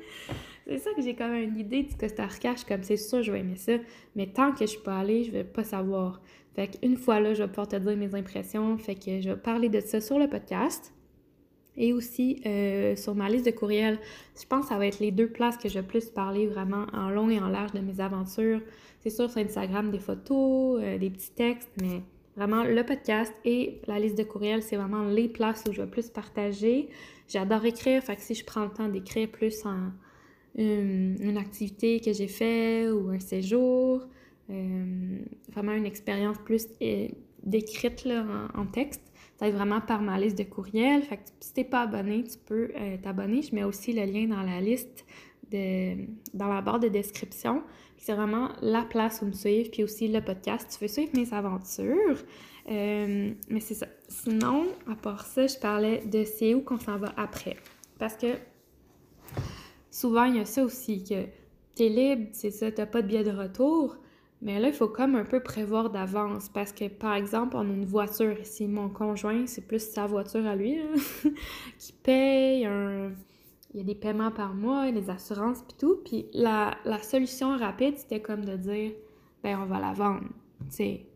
c'est 0.66 0.78
ça 0.78 0.94
que 0.96 1.02
j'ai 1.02 1.14
quand 1.14 1.28
même 1.28 1.50
une 1.50 1.58
idée 1.58 1.82
du 1.82 1.94
Costa 1.94 2.24
Rica. 2.24 2.54
Je 2.56 2.64
comme, 2.64 2.82
c'est 2.82 2.96
sûr, 2.96 3.22
je 3.22 3.30
vais 3.30 3.40
aimer 3.40 3.56
ça. 3.56 3.74
Mais 4.16 4.28
tant 4.28 4.52
que 4.52 4.60
je 4.60 4.70
suis 4.70 4.80
pas 4.80 4.96
allée, 4.96 5.24
je 5.24 5.30
vais 5.30 5.44
pas 5.44 5.62
savoir. 5.62 6.22
Fait 6.54 6.68
qu'une 6.68 6.96
fois 6.96 7.20
là, 7.20 7.34
je 7.34 7.42
vais 7.42 7.48
pouvoir 7.48 7.68
te 7.68 7.76
dire 7.76 7.98
mes 7.98 8.14
impressions. 8.14 8.78
Fait 8.78 8.94
que 8.94 9.20
je 9.20 9.28
vais 9.28 9.36
parler 9.36 9.68
de 9.68 9.80
ça 9.80 10.00
sur 10.00 10.18
le 10.18 10.26
podcast. 10.26 10.94
Et 11.80 11.92
aussi 11.92 12.42
euh, 12.44 12.96
sur 12.96 13.14
ma 13.14 13.30
liste 13.30 13.46
de 13.46 13.52
courriels, 13.52 13.98
je 14.38 14.44
pense 14.46 14.62
que 14.62 14.68
ça 14.70 14.78
va 14.78 14.86
être 14.88 14.98
les 14.98 15.12
deux 15.12 15.28
places 15.28 15.56
que 15.56 15.68
je 15.68 15.78
vais 15.78 15.86
plus 15.86 16.06
parler 16.06 16.48
vraiment 16.48 16.86
en 16.92 17.08
long 17.08 17.30
et 17.30 17.38
en 17.38 17.48
large 17.48 17.72
de 17.72 17.78
mes 17.78 18.00
aventures. 18.00 18.60
C'est 19.00 19.10
sûr 19.10 19.30
sur 19.30 19.40
Instagram 19.40 19.92
des 19.92 20.00
photos, 20.00 20.80
euh, 20.82 20.98
des 20.98 21.08
petits 21.08 21.30
textes, 21.30 21.70
mais 21.80 22.02
vraiment 22.36 22.64
le 22.64 22.84
podcast 22.84 23.32
et 23.44 23.80
la 23.86 24.00
liste 24.00 24.18
de 24.18 24.24
courriels, 24.24 24.62
c'est 24.62 24.74
vraiment 24.74 25.04
les 25.04 25.28
places 25.28 25.62
où 25.68 25.72
je 25.72 25.80
vais 25.80 25.88
plus 25.88 26.10
partager. 26.10 26.88
J'adore 27.28 27.64
écrire, 27.64 28.02
fait 28.02 28.16
que 28.16 28.22
si 28.22 28.34
je 28.34 28.44
prends 28.44 28.64
le 28.64 28.70
temps 28.70 28.88
d'écrire 28.88 29.28
plus 29.28 29.64
en 29.64 29.92
une, 30.56 31.36
activité 31.38 32.00
que 32.00 32.12
j'ai 32.12 32.26
faite 32.26 32.90
ou 32.90 33.10
un 33.10 33.20
séjour, 33.20 34.02
euh, 34.50 35.18
vraiment 35.52 35.72
une 35.72 35.86
expérience 35.86 36.38
plus 36.38 36.66
décrite 37.44 38.08
en 38.54 38.66
texte, 38.66 39.02
Ça 39.38 39.44
va 39.44 39.50
être 39.50 39.54
vraiment 39.54 39.80
par 39.80 40.02
ma 40.02 40.18
liste 40.18 40.36
de 40.36 40.42
courriels. 40.42 41.02
Fait 41.02 41.18
que 41.18 41.22
si 41.38 41.54
t'es 41.54 41.62
pas 41.64 41.82
abonné, 41.82 42.24
tu 42.24 42.38
peux 42.44 42.72
euh, 42.76 42.96
t'abonner. 43.00 43.40
Je 43.42 43.54
mets 43.54 43.62
aussi 43.62 43.92
le 43.92 44.04
lien 44.04 44.26
dans 44.26 44.42
la 44.42 44.60
liste 44.60 45.06
de, 45.52 45.94
dans 46.34 46.48
la 46.48 46.60
barre 46.60 46.80
de 46.80 46.88
description. 46.88 47.62
C'est 47.98 48.14
vraiment 48.14 48.48
la 48.62 48.82
place 48.82 49.20
où 49.22 49.26
me 49.26 49.32
suivre, 49.32 49.70
puis 49.70 49.84
aussi 49.84 50.08
le 50.08 50.20
podcast. 50.20 50.68
Tu 50.76 50.84
veux 50.84 50.88
suivre 50.88 51.12
mes 51.14 51.32
aventures? 51.32 52.18
Euh, 52.68 53.30
mais 53.48 53.60
c'est 53.60 53.74
ça. 53.74 53.86
Sinon, 54.08 54.66
à 54.90 54.96
part 54.96 55.24
ça, 55.24 55.46
je 55.46 55.56
parlais 55.56 56.02
de 56.06 56.24
c'est 56.24 56.54
où 56.54 56.60
qu'on 56.60 56.78
s'en 56.80 56.98
va 56.98 57.12
après. 57.16 57.56
Parce 57.98 58.16
que 58.16 58.34
souvent, 59.90 60.24
il 60.24 60.36
y 60.36 60.40
a 60.40 60.44
ça 60.44 60.64
aussi, 60.64 61.04
que 61.04 61.26
t'es 61.76 61.88
libre, 61.88 62.28
c'est 62.32 62.50
ça, 62.50 62.72
t'as 62.72 62.86
pas 62.86 63.02
de 63.02 63.06
billet 63.06 63.22
de 63.22 63.30
retour. 63.30 63.98
Mais 64.40 64.60
là, 64.60 64.68
il 64.68 64.74
faut 64.74 64.88
comme 64.88 65.16
un 65.16 65.24
peu 65.24 65.40
prévoir 65.40 65.90
d'avance 65.90 66.48
parce 66.48 66.72
que, 66.72 66.88
par 66.88 67.14
exemple, 67.14 67.56
on 67.56 67.68
a 67.68 67.72
une 67.72 67.84
voiture 67.84 68.38
ici. 68.38 68.68
Mon 68.68 68.88
conjoint, 68.88 69.46
c'est 69.46 69.66
plus 69.66 69.80
sa 69.80 70.06
voiture 70.06 70.46
à 70.46 70.54
lui 70.54 70.78
hein, 70.78 70.94
qui 71.78 71.92
paye 71.92 72.66
il 73.74 73.78
y 73.78 73.80
a 73.80 73.84
des 73.84 73.94
paiements 73.94 74.30
par 74.30 74.54
mois, 74.54 74.90
des 74.90 75.10
assurances 75.10 75.62
puis 75.62 75.76
tout. 75.78 75.98
Puis 76.04 76.26
la, 76.32 76.76
solution 77.02 77.56
rapide, 77.56 77.98
c'était 77.98 78.20
comme 78.20 78.44
de 78.44 78.56
dire, 78.56 78.92
ben 79.42 79.58
on 79.60 79.66
va 79.66 79.78
la 79.78 79.92
vendre. 79.92 80.28
Tu 80.70 80.76
sais, 80.76 81.06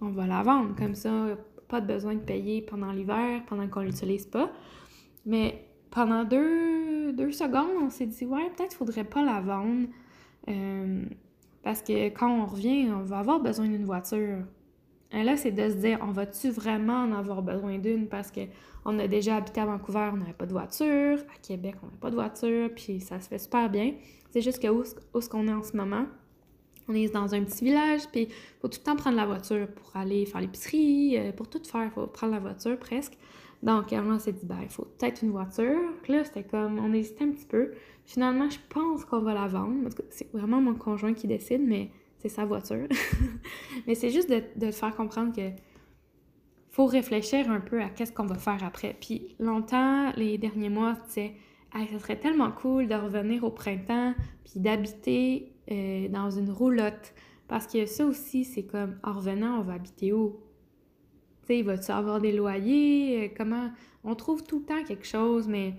on 0.00 0.10
va 0.10 0.26
la 0.26 0.42
vendre. 0.42 0.74
Comme 0.76 0.94
ça, 0.94 1.36
pas 1.68 1.80
de 1.80 1.86
besoin 1.86 2.14
de 2.14 2.20
payer 2.20 2.62
pendant 2.62 2.92
l'hiver, 2.92 3.42
pendant 3.46 3.68
qu'on 3.68 3.80
l'utilise 3.80 4.26
pas. 4.26 4.50
Mais 5.26 5.66
pendant 5.90 6.24
deux, 6.24 7.12
deux 7.12 7.32
secondes, 7.32 7.82
on 7.82 7.90
s'est 7.90 8.06
dit, 8.06 8.24
ouais, 8.24 8.50
peut-être 8.56 8.74
faudrait 8.74 9.04
pas 9.04 9.22
la 9.22 9.40
vendre. 9.40 9.86
Euh, 10.48 11.04
parce 11.62 11.82
que 11.82 12.08
quand 12.08 12.30
on 12.30 12.46
revient, 12.46 12.88
on 12.92 13.02
va 13.02 13.18
avoir 13.18 13.40
besoin 13.40 13.66
d'une 13.68 13.84
voiture. 13.84 14.38
Et 15.12 15.22
là, 15.22 15.36
c'est 15.36 15.50
de 15.50 15.68
se 15.68 15.74
dire, 15.74 15.98
on 16.02 16.12
va-tu 16.12 16.50
vraiment 16.50 17.02
en 17.02 17.12
avoir 17.12 17.42
besoin 17.42 17.78
d'une? 17.78 18.08
Parce 18.08 18.30
que 18.30 18.42
on 18.84 18.98
a 18.98 19.08
déjà 19.08 19.36
habité 19.36 19.60
à 19.60 19.66
Vancouver, 19.66 20.10
on 20.12 20.16
n'avait 20.16 20.32
pas 20.32 20.46
de 20.46 20.52
voiture. 20.52 21.18
À 21.34 21.38
Québec, 21.42 21.74
on 21.82 21.86
n'a 21.86 21.96
pas 22.00 22.10
de 22.10 22.14
voiture, 22.14 22.70
puis 22.74 23.00
ça 23.00 23.20
se 23.20 23.28
fait 23.28 23.38
super 23.38 23.68
bien. 23.68 23.94
C'est 24.30 24.40
juste 24.40 24.62
que 24.62 24.68
où, 24.68 24.84
où 25.14 25.20
ce 25.20 25.28
qu'on 25.28 25.48
est 25.48 25.52
en 25.52 25.62
ce 25.62 25.76
moment, 25.76 26.06
on 26.88 26.94
est 26.94 27.12
dans 27.12 27.34
un 27.34 27.44
petit 27.44 27.64
village, 27.64 28.02
puis 28.10 28.22
il 28.22 28.60
faut 28.60 28.68
tout 28.68 28.78
le 28.80 28.84
temps 28.84 28.96
prendre 28.96 29.16
la 29.16 29.26
voiture 29.26 29.68
pour 29.68 29.96
aller 29.96 30.26
faire 30.26 30.40
l'épicerie, 30.40 31.18
euh, 31.18 31.32
pour 31.32 31.48
tout 31.48 31.62
faire, 31.64 31.84
il 31.84 31.90
faut 31.90 32.06
prendre 32.06 32.32
la 32.32 32.40
voiture 32.40 32.78
presque. 32.78 33.14
Donc, 33.62 33.92
on 33.92 34.18
s'est 34.18 34.32
dit, 34.32 34.46
ben, 34.46 34.60
il 34.62 34.70
faut 34.70 34.86
peut-être 34.98 35.22
une 35.22 35.30
voiture. 35.30 35.78
Là, 36.08 36.24
c'était 36.24 36.44
comme, 36.44 36.78
on 36.78 36.92
hésitait 36.92 37.24
un 37.24 37.30
petit 37.30 37.44
peu. 37.44 37.72
Finalement, 38.06 38.48
je 38.48 38.58
pense 38.68 39.04
qu'on 39.04 39.20
va 39.20 39.34
la 39.34 39.48
vendre. 39.48 39.90
C'est 40.08 40.32
vraiment 40.32 40.60
mon 40.60 40.74
conjoint 40.74 41.12
qui 41.12 41.26
décide, 41.26 41.62
mais 41.66 41.90
c'est 42.18 42.30
sa 42.30 42.46
voiture. 42.46 42.86
mais 43.86 43.94
c'est 43.94 44.10
juste 44.10 44.30
de, 44.30 44.42
de 44.56 44.70
faire 44.70 44.96
comprendre 44.96 45.34
que 45.34 45.50
faut 46.70 46.86
réfléchir 46.86 47.50
un 47.50 47.60
peu 47.60 47.82
à 47.82 47.88
qu'est-ce 47.88 48.12
qu'on 48.12 48.26
va 48.26 48.36
faire 48.36 48.62
après. 48.64 48.96
Puis 49.00 49.34
longtemps, 49.38 50.12
les 50.16 50.38
derniers 50.38 50.70
mois, 50.70 50.96
tu 51.06 51.12
sais, 51.12 51.34
ça 51.72 51.98
serait 51.98 52.18
tellement 52.18 52.50
cool 52.52 52.88
de 52.88 52.94
revenir 52.94 53.44
au 53.44 53.50
printemps, 53.50 54.14
puis 54.44 54.60
d'habiter 54.60 55.52
euh, 55.70 56.08
dans 56.08 56.30
une 56.30 56.50
roulotte. 56.50 57.12
Parce 57.48 57.66
que 57.66 57.86
ça 57.86 58.06
aussi, 58.06 58.44
c'est 58.44 58.64
comme, 58.64 58.98
en 59.02 59.12
revenant, 59.12 59.58
on 59.58 59.62
va 59.62 59.74
habiter 59.74 60.12
où? 60.12 60.40
Sais, 61.50 61.62
va-tu 61.62 61.90
avoir 61.90 62.20
des 62.20 62.30
loyers? 62.30 63.24
Euh, 63.24 63.28
comment? 63.36 63.70
On 64.04 64.14
trouve 64.14 64.44
tout 64.44 64.60
le 64.60 64.64
temps 64.66 64.84
quelque 64.84 65.04
chose, 65.04 65.48
mais 65.48 65.74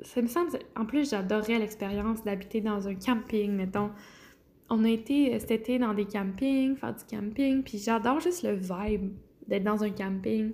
ça 0.00 0.22
me 0.22 0.28
semble... 0.28 0.50
En 0.76 0.86
plus, 0.86 1.10
j'adorerais 1.10 1.58
l'expérience 1.58 2.22
d'habiter 2.22 2.60
dans 2.60 2.86
un 2.86 2.94
camping, 2.94 3.50
mettons. 3.50 3.90
On 4.70 4.84
a 4.84 4.88
été 4.88 5.34
euh, 5.34 5.40
cet 5.40 5.50
été 5.50 5.80
dans 5.80 5.92
des 5.92 6.04
campings, 6.04 6.76
faire 6.76 6.94
du 6.94 7.04
camping, 7.04 7.64
puis 7.64 7.78
j'adore 7.78 8.20
juste 8.20 8.44
le 8.44 8.54
vibe 8.54 9.10
d'être 9.48 9.64
dans 9.64 9.82
un 9.82 9.90
camping. 9.90 10.52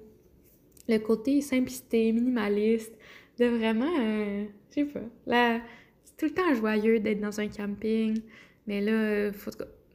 Le 0.88 0.96
côté 0.96 1.42
simplicité, 1.42 2.10
minimaliste, 2.10 2.96
de 3.38 3.44
vraiment, 3.44 3.84
euh, 4.00 4.46
je 4.70 4.74
sais 4.76 4.84
pas, 4.86 5.00
là, 5.26 5.60
c'est 6.04 6.16
tout 6.16 6.24
le 6.24 6.32
temps 6.32 6.54
joyeux 6.54 7.00
d'être 7.00 7.20
dans 7.20 7.38
un 7.38 7.48
camping, 7.48 8.18
mais 8.66 8.80
là, 8.80 9.30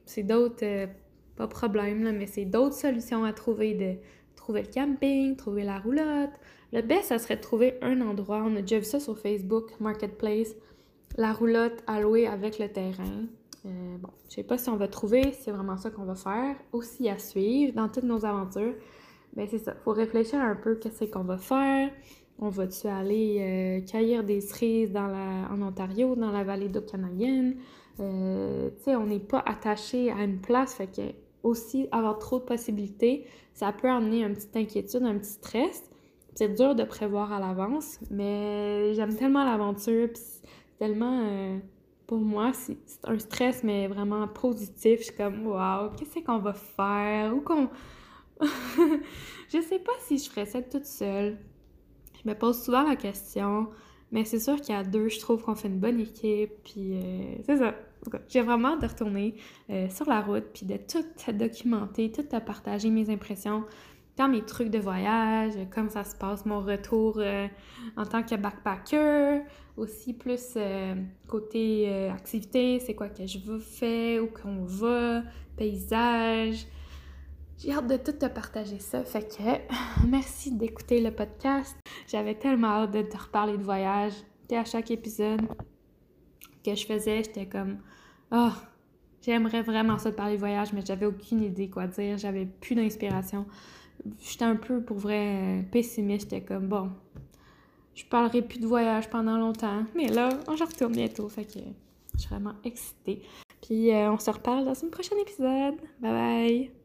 c'est 0.04 0.22
d'autres, 0.22 0.64
euh, 0.64 0.86
pas 1.34 1.48
problème, 1.48 2.04
là, 2.04 2.12
mais 2.12 2.26
c'est 2.26 2.44
d'autres 2.44 2.76
solutions 2.76 3.24
à 3.24 3.32
trouver, 3.32 3.74
de 3.74 3.94
trouver 4.48 4.62
le 4.62 4.72
camping, 4.72 5.36
trouver 5.36 5.62
la 5.62 5.78
roulotte. 5.78 6.30
Le 6.72 6.80
best, 6.80 7.08
ça 7.08 7.18
serait 7.18 7.36
de 7.36 7.42
trouver 7.42 7.74
un 7.82 8.00
endroit, 8.00 8.42
on 8.46 8.56
a 8.56 8.62
déjà 8.62 8.78
vu 8.78 8.84
ça 8.86 8.98
sur 8.98 9.18
Facebook, 9.18 9.78
Marketplace, 9.78 10.56
la 11.18 11.34
roulotte 11.34 11.84
allouée 11.86 12.26
avec 12.26 12.58
le 12.58 12.68
terrain. 12.68 13.26
Euh, 13.66 13.98
bon, 13.98 14.08
je 14.30 14.36
sais 14.36 14.42
pas 14.42 14.56
si 14.56 14.70
on 14.70 14.76
va 14.76 14.88
trouver, 14.88 15.34
c'est 15.38 15.50
vraiment 15.50 15.76
ça 15.76 15.90
qu'on 15.90 16.04
va 16.04 16.14
faire. 16.14 16.56
Aussi 16.72 17.10
à 17.10 17.18
suivre 17.18 17.74
dans 17.74 17.90
toutes 17.90 18.04
nos 18.04 18.24
aventures. 18.24 18.72
Ben 19.34 19.46
c'est 19.50 19.58
ça, 19.58 19.74
faut 19.84 19.92
réfléchir 19.92 20.40
un 20.40 20.56
peu 20.56 20.76
qu'est-ce 20.76 21.04
qu'on 21.04 21.24
va 21.24 21.36
faire. 21.36 21.90
On 22.38 22.48
va-tu 22.48 22.86
aller 22.86 23.36
euh, 23.40 23.86
cueillir 23.86 24.24
des 24.24 24.40
cerises 24.40 24.92
dans 24.92 25.08
la, 25.08 25.50
en 25.52 25.60
Ontario, 25.60 26.16
dans 26.16 26.30
la 26.30 26.42
vallée 26.42 26.70
d'eau 26.70 26.80
canadienne? 26.80 27.56
Euh, 28.00 28.70
tu 28.78 28.84
sais, 28.84 28.96
on 28.96 29.04
n'est 29.04 29.18
pas 29.18 29.42
attaché 29.44 30.10
à 30.10 30.24
une 30.24 30.38
place, 30.38 30.72
fait 30.72 30.86
que 30.86 31.02
aussi 31.42 31.88
avoir 31.92 32.18
trop 32.18 32.38
de 32.38 32.44
possibilités, 32.44 33.26
ça 33.54 33.72
peut 33.72 33.88
amener 33.88 34.24
une 34.24 34.34
petite 34.34 34.56
inquiétude, 34.56 35.02
un 35.02 35.18
petit 35.18 35.32
stress. 35.32 35.90
C'est 36.34 36.54
dur 36.54 36.74
de 36.74 36.84
prévoir 36.84 37.32
à 37.32 37.40
l'avance, 37.40 37.98
mais 38.10 38.94
j'aime 38.94 39.14
tellement 39.16 39.44
l'aventure, 39.44 40.08
c'est 40.14 40.42
tellement 40.78 41.60
pour 42.08 42.18
moi, 42.18 42.52
c'est 42.54 42.78
un 43.04 43.18
stress, 43.18 43.62
mais 43.62 43.86
vraiment 43.86 44.26
positif. 44.26 45.00
Je 45.00 45.04
suis 45.04 45.14
comme, 45.14 45.46
waouh, 45.46 45.90
qu'est-ce 45.90 46.24
qu'on 46.24 46.38
va 46.38 46.54
faire? 46.54 47.36
Ou 47.36 47.42
qu'on. 47.42 47.68
je 48.40 49.60
sais 49.60 49.78
pas 49.78 49.92
si 50.00 50.16
je 50.16 50.30
ferais 50.30 50.46
ça 50.46 50.62
toute 50.62 50.86
seule. 50.86 51.36
Je 52.14 52.28
me 52.28 52.34
pose 52.34 52.62
souvent 52.62 52.82
la 52.82 52.96
question, 52.96 53.68
mais 54.10 54.24
c'est 54.24 54.40
sûr 54.40 54.58
qu'à 54.62 54.84
deux, 54.84 55.08
je 55.08 55.20
trouve 55.20 55.42
qu'on 55.42 55.54
fait 55.54 55.68
une 55.68 55.80
bonne 55.80 56.00
équipe. 56.00 56.52
Puis 56.64 56.94
euh, 56.94 57.34
c'est 57.44 57.58
ça. 57.58 57.74
J'ai 58.28 58.42
vraiment 58.42 58.74
hâte 58.74 58.82
de 58.82 58.86
retourner 58.86 59.34
euh, 59.70 59.88
sur 59.88 60.08
la 60.08 60.20
route, 60.20 60.44
puis 60.52 60.66
de 60.66 60.76
tout 60.76 61.04
documenter, 61.32 62.12
tout 62.12 62.24
partager 62.40 62.90
mes 62.90 63.10
impressions, 63.10 63.64
tant 64.18 64.28
mes 64.28 64.42
trucs 64.42 64.70
de 64.70 64.80
voyage, 64.80 65.52
comme 65.70 65.88
ça 65.88 66.02
se 66.02 66.16
passe, 66.16 66.44
mon 66.44 66.60
retour 66.60 67.18
euh, 67.18 67.46
en 67.96 68.04
tant 68.04 68.24
que 68.24 68.34
backpacker, 68.34 69.42
aussi 69.76 70.12
plus 70.12 70.54
euh, 70.56 70.96
côté 71.28 71.88
euh, 71.88 72.12
activité, 72.12 72.80
c'est 72.80 72.96
quoi 72.96 73.08
que 73.08 73.24
je 73.26 73.38
veux 73.38 73.60
faire, 73.60 74.24
où 74.24 74.26
qu'on 74.26 74.64
va, 74.64 75.22
paysage. 75.56 76.66
J'ai 77.58 77.72
hâte 77.72 77.86
de 77.86 77.96
tout 77.96 78.12
te 78.12 78.26
partager 78.26 78.80
ça. 78.80 79.04
Fait 79.04 79.22
que 79.22 80.06
merci 80.08 80.50
d'écouter 80.50 81.00
le 81.00 81.12
podcast. 81.12 81.76
J'avais 82.08 82.34
tellement 82.34 82.82
hâte 82.82 82.90
de 82.90 83.02
te 83.02 83.16
reparler 83.16 83.56
de 83.56 83.62
voyage. 83.62 84.14
Et 84.50 84.56
à 84.56 84.64
chaque 84.64 84.90
épisode 84.90 85.42
que 86.64 86.74
je 86.74 86.86
faisais, 86.86 87.24
j'étais 87.24 87.46
comme 87.46 87.78
oh, 88.32 88.50
j'aimerais 89.22 89.62
vraiment 89.62 89.98
ça 89.98 90.10
de 90.10 90.16
parler 90.16 90.36
voyage, 90.36 90.72
mais 90.72 90.82
j'avais 90.84 91.06
aucune 91.06 91.42
idée 91.42 91.68
quoi 91.68 91.86
dire. 91.86 92.18
J'avais 92.18 92.46
plus 92.46 92.74
d'inspiration. 92.74 93.46
J'étais 94.20 94.44
un 94.44 94.56
peu 94.56 94.82
pour 94.82 94.98
vrai 94.98 95.64
pessimiste. 95.70 96.30
J'étais 96.30 96.44
comme 96.44 96.68
bon, 96.68 96.90
je 97.94 98.04
parlerai 98.04 98.42
plus 98.42 98.60
de 98.60 98.66
voyage 98.66 99.08
pendant 99.10 99.36
longtemps. 99.36 99.84
Mais 99.94 100.08
là, 100.08 100.28
on 100.46 100.52
retourne 100.52 100.92
bientôt. 100.92 101.28
Fait 101.28 101.44
que 101.44 101.58
je 102.14 102.20
suis 102.20 102.28
vraiment 102.30 102.54
excitée. 102.64 103.22
Puis 103.60 103.92
euh, 103.92 104.12
on 104.12 104.18
se 104.18 104.30
reparle 104.30 104.64
dans 104.64 104.84
un 104.84 104.88
prochain 104.88 105.16
épisode. 105.20 105.76
Bye 106.00 106.12
bye! 106.12 106.77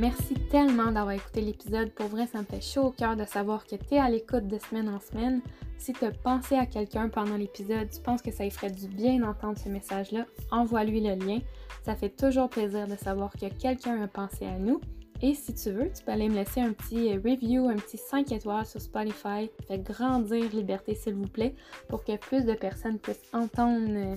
Merci 0.00 0.32
tellement 0.50 0.92
d'avoir 0.92 1.10
écouté 1.10 1.42
l'épisode. 1.42 1.90
Pour 1.90 2.06
vrai, 2.06 2.26
ça 2.26 2.38
me 2.38 2.44
fait 2.44 2.62
chaud 2.62 2.84
au 2.84 2.90
cœur 2.90 3.16
de 3.16 3.24
savoir 3.26 3.66
que 3.66 3.76
tu 3.76 3.96
es 3.96 3.98
à 3.98 4.08
l'écoute 4.08 4.48
de 4.48 4.56
semaine 4.56 4.88
en 4.88 4.98
semaine. 4.98 5.42
Si 5.76 5.92
tu 5.92 6.06
as 6.06 6.10
pensé 6.10 6.54
à 6.54 6.64
quelqu'un 6.64 7.10
pendant 7.10 7.36
l'épisode, 7.36 7.86
tu 7.90 8.00
penses 8.00 8.22
que 8.22 8.30
ça 8.30 8.44
lui 8.44 8.50
ferait 8.50 8.70
du 8.70 8.88
bien 8.88 9.18
d'entendre 9.18 9.58
ce 9.58 9.68
message-là, 9.68 10.24
envoie-lui 10.50 11.02
le 11.02 11.16
lien. 11.16 11.40
Ça 11.84 11.94
fait 11.94 12.08
toujours 12.08 12.48
plaisir 12.48 12.86
de 12.86 12.96
savoir 12.96 13.30
que 13.34 13.44
quelqu'un 13.60 14.02
a 14.02 14.08
pensé 14.08 14.46
à 14.46 14.58
nous. 14.58 14.80
Et 15.20 15.34
si 15.34 15.52
tu 15.52 15.70
veux, 15.70 15.92
tu 15.92 16.02
peux 16.02 16.12
aller 16.12 16.30
me 16.30 16.34
laisser 16.34 16.62
un 16.62 16.72
petit 16.72 17.12
euh, 17.12 17.20
review, 17.22 17.68
un 17.68 17.76
petit 17.76 17.98
5 17.98 18.32
étoiles 18.32 18.64
sur 18.64 18.80
Spotify. 18.80 19.50
Fait 19.68 19.80
grandir 19.80 20.48
Liberté, 20.50 20.94
s'il 20.94 21.12
vous 21.12 21.28
plaît, 21.28 21.54
pour 21.90 22.04
que 22.04 22.16
plus 22.16 22.46
de 22.46 22.54
personnes 22.54 22.98
puissent 22.98 23.20
entendre 23.34 23.90
euh, 23.90 24.16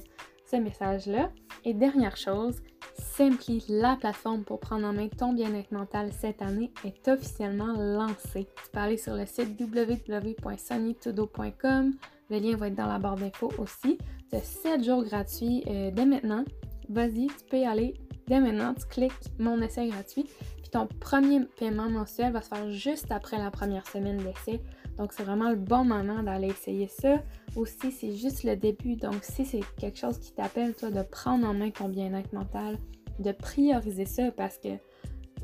ce 0.49 0.55
message-là. 0.55 1.29
Et 1.65 1.73
dernière 1.73 2.15
chose, 2.15 2.61
Simply, 2.93 3.63
la 3.69 3.95
plateforme 3.95 4.43
pour 4.43 4.59
prendre 4.59 4.85
en 4.85 4.91
main 4.93 5.07
ton 5.07 5.33
bien-être 5.33 5.71
mental 5.71 6.11
cette 6.11 6.41
année, 6.41 6.71
est 6.85 7.07
officiellement 7.07 7.73
lancée. 7.73 8.47
Tu 8.63 8.69
peux 8.71 8.79
aller 8.79 8.97
sur 8.97 9.15
le 9.15 9.25
site 9.25 9.59
www.sunnytodo.com. 9.59 11.91
Le 12.29 12.37
lien 12.37 12.55
va 12.55 12.67
être 12.67 12.75
dans 12.75 12.87
la 12.87 12.99
barre 12.99 13.15
d'infos 13.15 13.51
aussi. 13.57 13.97
Tu 14.29 14.35
as 14.35 14.41
7 14.41 14.83
jours 14.83 15.03
gratuits 15.03 15.63
euh, 15.67 15.89
dès 15.91 16.05
maintenant. 16.05 16.45
Vas-y, 16.89 17.27
tu 17.27 17.45
peux 17.49 17.57
y 17.57 17.65
aller 17.65 17.95
dès 18.27 18.39
maintenant. 18.39 18.73
Tu 18.73 18.85
cliques 18.87 19.11
mon 19.39 19.61
essai 19.61 19.87
gratuit 19.87 20.25
ton 20.73 20.87
premier 20.87 21.41
paiement 21.59 21.87
mensuel 21.87 22.33
va 22.33 22.41
se 22.41 22.47
faire 22.47 22.71
juste 22.71 23.11
après 23.11 23.37
la 23.37 23.51
première 23.51 23.87
semaine 23.87 24.17
d'essai. 24.17 24.59
Donc, 24.97 25.13
c'est 25.13 25.23
vraiment 25.23 25.49
le 25.49 25.55
bon 25.55 25.83
moment 25.83 26.21
d'aller 26.23 26.47
essayer 26.47 26.87
ça. 26.87 27.21
Aussi, 27.55 27.91
c'est 27.91 28.15
juste 28.15 28.43
le 28.43 28.55
début. 28.55 28.95
Donc, 28.95 29.23
si 29.23 29.45
c'est 29.45 29.61
quelque 29.77 29.97
chose 29.97 30.19
qui 30.19 30.31
t'appelle, 30.33 30.73
toi, 30.75 30.91
de 30.91 31.01
prendre 31.01 31.47
en 31.47 31.53
main 31.53 31.71
ton 31.71 31.89
bien-être 31.89 32.33
mental, 32.33 32.77
de 33.19 33.31
prioriser 33.31 34.05
ça 34.05 34.31
parce 34.31 34.57
que 34.57 34.69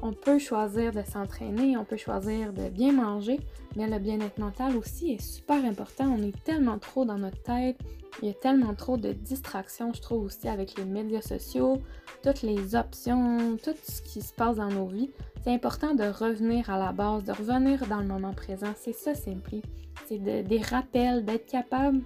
on 0.02 0.14
peut 0.14 0.40
choisir 0.40 0.92
de 0.92 1.02
s'entraîner, 1.04 1.78
on 1.78 1.86
peut 1.86 1.98
choisir 1.98 2.54
de 2.54 2.70
bien 2.70 2.92
manger, 2.92 3.40
mais 3.76 3.88
le 3.88 4.00
bien-être 4.00 4.40
mental 4.40 4.76
aussi 4.76 5.14
est 5.14 5.22
super 5.22 5.64
important. 5.66 6.16
On 6.18 6.24
est 6.24 6.44
tellement 6.44 6.80
trop 6.80 7.06
dans 7.06 7.18
notre 7.18 7.42
tête, 7.42 7.78
il 8.22 8.28
y 8.28 8.32
a 8.32 8.34
tellement 8.34 8.74
trop 8.74 8.98
de 8.98 9.12
distractions, 9.14 9.94
je 9.94 10.02
trouve 10.02 10.26
aussi 10.26 10.48
avec 10.48 10.78
les 10.78 10.86
médias 10.86 11.22
sociaux, 11.22 11.82
toutes 12.24 12.42
les 12.42 12.76
options, 12.76 13.58
tout 13.64 13.76
ce 13.84 14.02
qui 14.02 14.22
se 14.22 14.34
passe 14.34 14.58
dans 14.58 14.70
nos 14.70 14.88
vies. 14.88 15.12
C'est 15.44 15.54
important 15.54 15.94
de 15.94 16.04
revenir 16.04 16.70
à 16.70 16.78
la 16.78 16.92
base, 16.92 17.24
de 17.24 17.32
revenir 17.32 17.86
dans 17.88 18.00
le 18.00 18.08
moment 18.08 18.34
présent. 18.34 18.74
C'est 18.76 18.94
ça, 18.94 19.16
Simpli. 19.16 19.62
C'est 20.08 20.18
des 20.18 20.62
rappels, 20.62 21.24
d'être 21.24 21.46
capable 21.46 22.02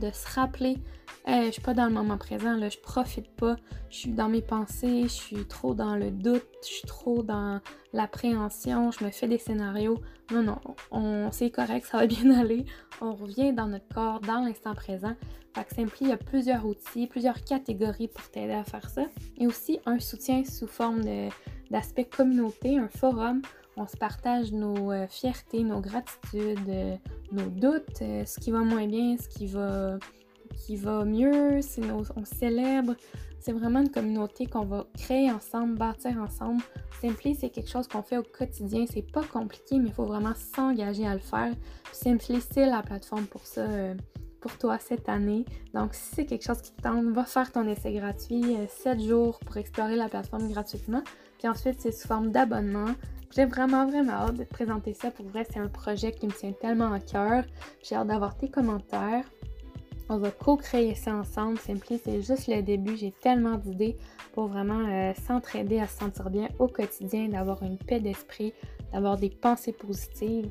de 0.00 0.10
se 0.10 0.34
rappeler 0.34 0.78
je 1.26 1.50
suis 1.50 1.62
pas 1.62 1.74
dans 1.74 1.86
le 1.86 1.92
moment 1.92 2.18
présent, 2.18 2.56
là, 2.56 2.68
je 2.68 2.78
profite 2.78 3.28
pas, 3.34 3.56
je 3.90 3.96
suis 3.96 4.10
dans 4.10 4.28
mes 4.28 4.42
pensées, 4.42 5.02
je 5.02 5.08
suis 5.08 5.44
trop 5.44 5.74
dans 5.74 5.96
le 5.96 6.10
doute, 6.10 6.46
je 6.62 6.68
suis 6.68 6.86
trop 6.86 7.22
dans 7.22 7.60
l'appréhension, 7.92 8.90
je 8.90 9.04
me 9.04 9.10
fais 9.10 9.28
des 9.28 9.38
scénarios. 9.38 10.00
Non, 10.32 10.42
non, 10.42 10.58
on, 10.90 11.30
c'est 11.32 11.50
correct, 11.50 11.86
ça 11.86 11.98
va 11.98 12.06
bien 12.06 12.30
aller. 12.40 12.64
On 13.00 13.14
revient 13.14 13.52
dans 13.52 13.66
notre 13.66 13.88
corps, 13.92 14.20
dans 14.20 14.40
l'instant 14.40 14.74
présent. 14.74 15.14
Fait 15.54 15.64
que 15.64 15.74
Simpli, 15.74 15.98
il 16.02 16.08
y 16.08 16.12
a 16.12 16.16
plusieurs 16.16 16.66
outils, 16.66 17.06
plusieurs 17.06 17.42
catégories 17.42 18.08
pour 18.08 18.28
t'aider 18.30 18.52
à 18.52 18.64
faire 18.64 18.88
ça. 18.88 19.04
Et 19.38 19.46
aussi 19.46 19.80
un 19.86 19.98
soutien 19.98 20.44
sous 20.44 20.66
forme 20.66 21.02
d'aspect 21.70 22.04
communauté, 22.04 22.78
un 22.78 22.88
forum 22.88 23.42
on 23.76 23.86
se 23.86 23.96
partage 23.96 24.52
nos 24.52 24.90
euh, 24.90 25.06
fiertés, 25.06 25.62
nos 25.62 25.80
gratitudes, 25.80 26.68
euh, 26.68 26.96
nos 27.32 27.48
doutes, 27.48 28.02
euh, 28.02 28.24
ce 28.24 28.40
qui 28.40 28.50
va 28.50 28.60
moins 28.60 28.86
bien, 28.86 29.16
ce 29.18 29.28
qui 29.28 29.46
va 29.46 29.98
qui 30.54 30.76
va 30.76 31.04
mieux, 31.04 31.60
on 32.16 32.24
célèbre. 32.24 32.94
C'est 33.40 33.52
vraiment 33.52 33.80
une 33.80 33.90
communauté 33.90 34.46
qu'on 34.46 34.64
va 34.64 34.86
créer 34.96 35.30
ensemble, 35.30 35.76
bâtir 35.76 36.16
ensemble. 36.18 36.62
Simply, 37.00 37.34
c'est 37.34 37.50
quelque 37.50 37.68
chose 37.68 37.86
qu'on 37.86 38.02
fait 38.02 38.16
au 38.16 38.22
quotidien. 38.22 38.86
C'est 38.90 39.02
pas 39.12 39.22
compliqué, 39.22 39.78
mais 39.78 39.88
il 39.88 39.92
faut 39.92 40.06
vraiment 40.06 40.34
s'engager 40.34 41.06
à 41.06 41.14
le 41.14 41.20
faire. 41.20 41.52
Simply, 41.92 42.40
c'est 42.40 42.64
la 42.64 42.82
plateforme 42.82 43.26
pour 43.26 43.44
ça, 43.44 43.66
pour 44.46 44.58
toi 44.58 44.78
cette 44.78 45.08
année. 45.08 45.44
Donc, 45.74 45.94
si 45.94 46.14
c'est 46.14 46.24
quelque 46.24 46.44
chose 46.44 46.62
qui 46.62 46.72
te 46.72 46.82
tente, 46.82 47.04
va 47.06 47.24
faire 47.24 47.50
ton 47.50 47.66
essai 47.66 47.92
gratuit, 47.92 48.56
7 48.68 48.98
euh, 48.98 49.08
jours 49.08 49.40
pour 49.40 49.56
explorer 49.56 49.96
la 49.96 50.08
plateforme 50.08 50.48
gratuitement. 50.48 51.02
Puis 51.38 51.48
ensuite, 51.48 51.80
c'est 51.80 51.92
sous 51.92 52.06
forme 52.06 52.30
d'abonnement. 52.30 52.94
J'ai 53.34 53.44
vraiment, 53.44 53.86
vraiment 53.86 54.12
hâte 54.12 54.36
de 54.36 54.44
te 54.44 54.48
présenter 54.50 54.94
ça. 54.94 55.10
Pour 55.10 55.26
vrai, 55.26 55.46
c'est 55.50 55.58
un 55.58 55.68
projet 55.68 56.12
qui 56.12 56.26
me 56.26 56.32
tient 56.32 56.52
tellement 56.52 56.92
à 56.92 57.00
cœur. 57.00 57.44
J'ai 57.82 57.94
hâte 57.94 58.08
d'avoir 58.08 58.36
tes 58.36 58.48
commentaires. 58.48 59.24
On 60.08 60.18
va 60.18 60.30
co-créer 60.30 60.94
ça 60.94 61.14
ensemble. 61.14 61.58
Simply, 61.58 61.98
c'est 62.02 62.22
juste 62.22 62.46
le 62.46 62.62
début. 62.62 62.96
J'ai 62.96 63.12
tellement 63.12 63.56
d'idées 63.56 63.96
pour 64.32 64.46
vraiment 64.46 64.86
euh, 64.88 65.12
s'entraider 65.26 65.80
à 65.80 65.88
se 65.88 65.98
sentir 65.98 66.30
bien 66.30 66.48
au 66.58 66.68
quotidien, 66.68 67.28
d'avoir 67.28 67.62
une 67.62 67.76
paix 67.76 67.98
d'esprit, 67.98 68.52
d'avoir 68.92 69.16
des 69.16 69.30
pensées 69.30 69.72
positives. 69.72 70.48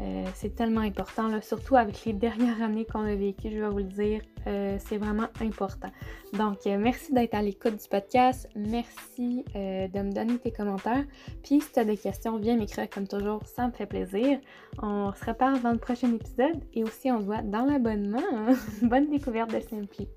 Euh, 0.00 0.24
c'est 0.34 0.54
tellement 0.56 0.80
important, 0.80 1.28
là, 1.28 1.40
surtout 1.40 1.76
avec 1.76 2.04
les 2.04 2.12
dernières 2.14 2.60
années 2.60 2.84
qu'on 2.84 3.04
a 3.04 3.14
vécues, 3.14 3.50
je 3.52 3.60
vais 3.60 3.68
vous 3.68 3.78
le 3.78 3.84
dire. 3.84 4.22
Euh, 4.46 4.76
c'est 4.78 4.96
vraiment 4.96 5.28
important. 5.40 5.88
Donc, 6.32 6.58
merci 6.66 7.12
d'être 7.12 7.34
à 7.34 7.42
l'écoute 7.42 7.76
du 7.76 7.88
podcast. 7.88 8.48
Merci 8.54 9.44
de 9.54 10.02
me 10.02 10.12
donner 10.12 10.38
tes 10.38 10.52
commentaires. 10.52 11.04
Puis, 11.42 11.60
si 11.60 11.72
tu 11.72 11.78
as 11.80 11.84
des 11.84 11.96
questions, 11.96 12.36
viens 12.38 12.56
m'écrire 12.56 12.88
comme 12.90 13.08
toujours, 13.08 13.44
ça 13.46 13.66
me 13.66 13.72
fait 13.72 13.86
plaisir. 13.86 14.38
On 14.82 15.12
se 15.12 15.24
reparle 15.24 15.60
dans 15.62 15.72
le 15.72 15.78
prochain 15.78 16.12
épisode 16.14 16.62
et 16.74 16.84
aussi 16.84 17.10
on 17.10 17.20
se 17.20 17.26
voit 17.26 17.42
dans 17.42 17.64
l'abonnement. 17.64 18.22
Bonne 18.82 19.10
découverte 19.10 19.52
de 19.54 19.60
Simply. 19.60 20.08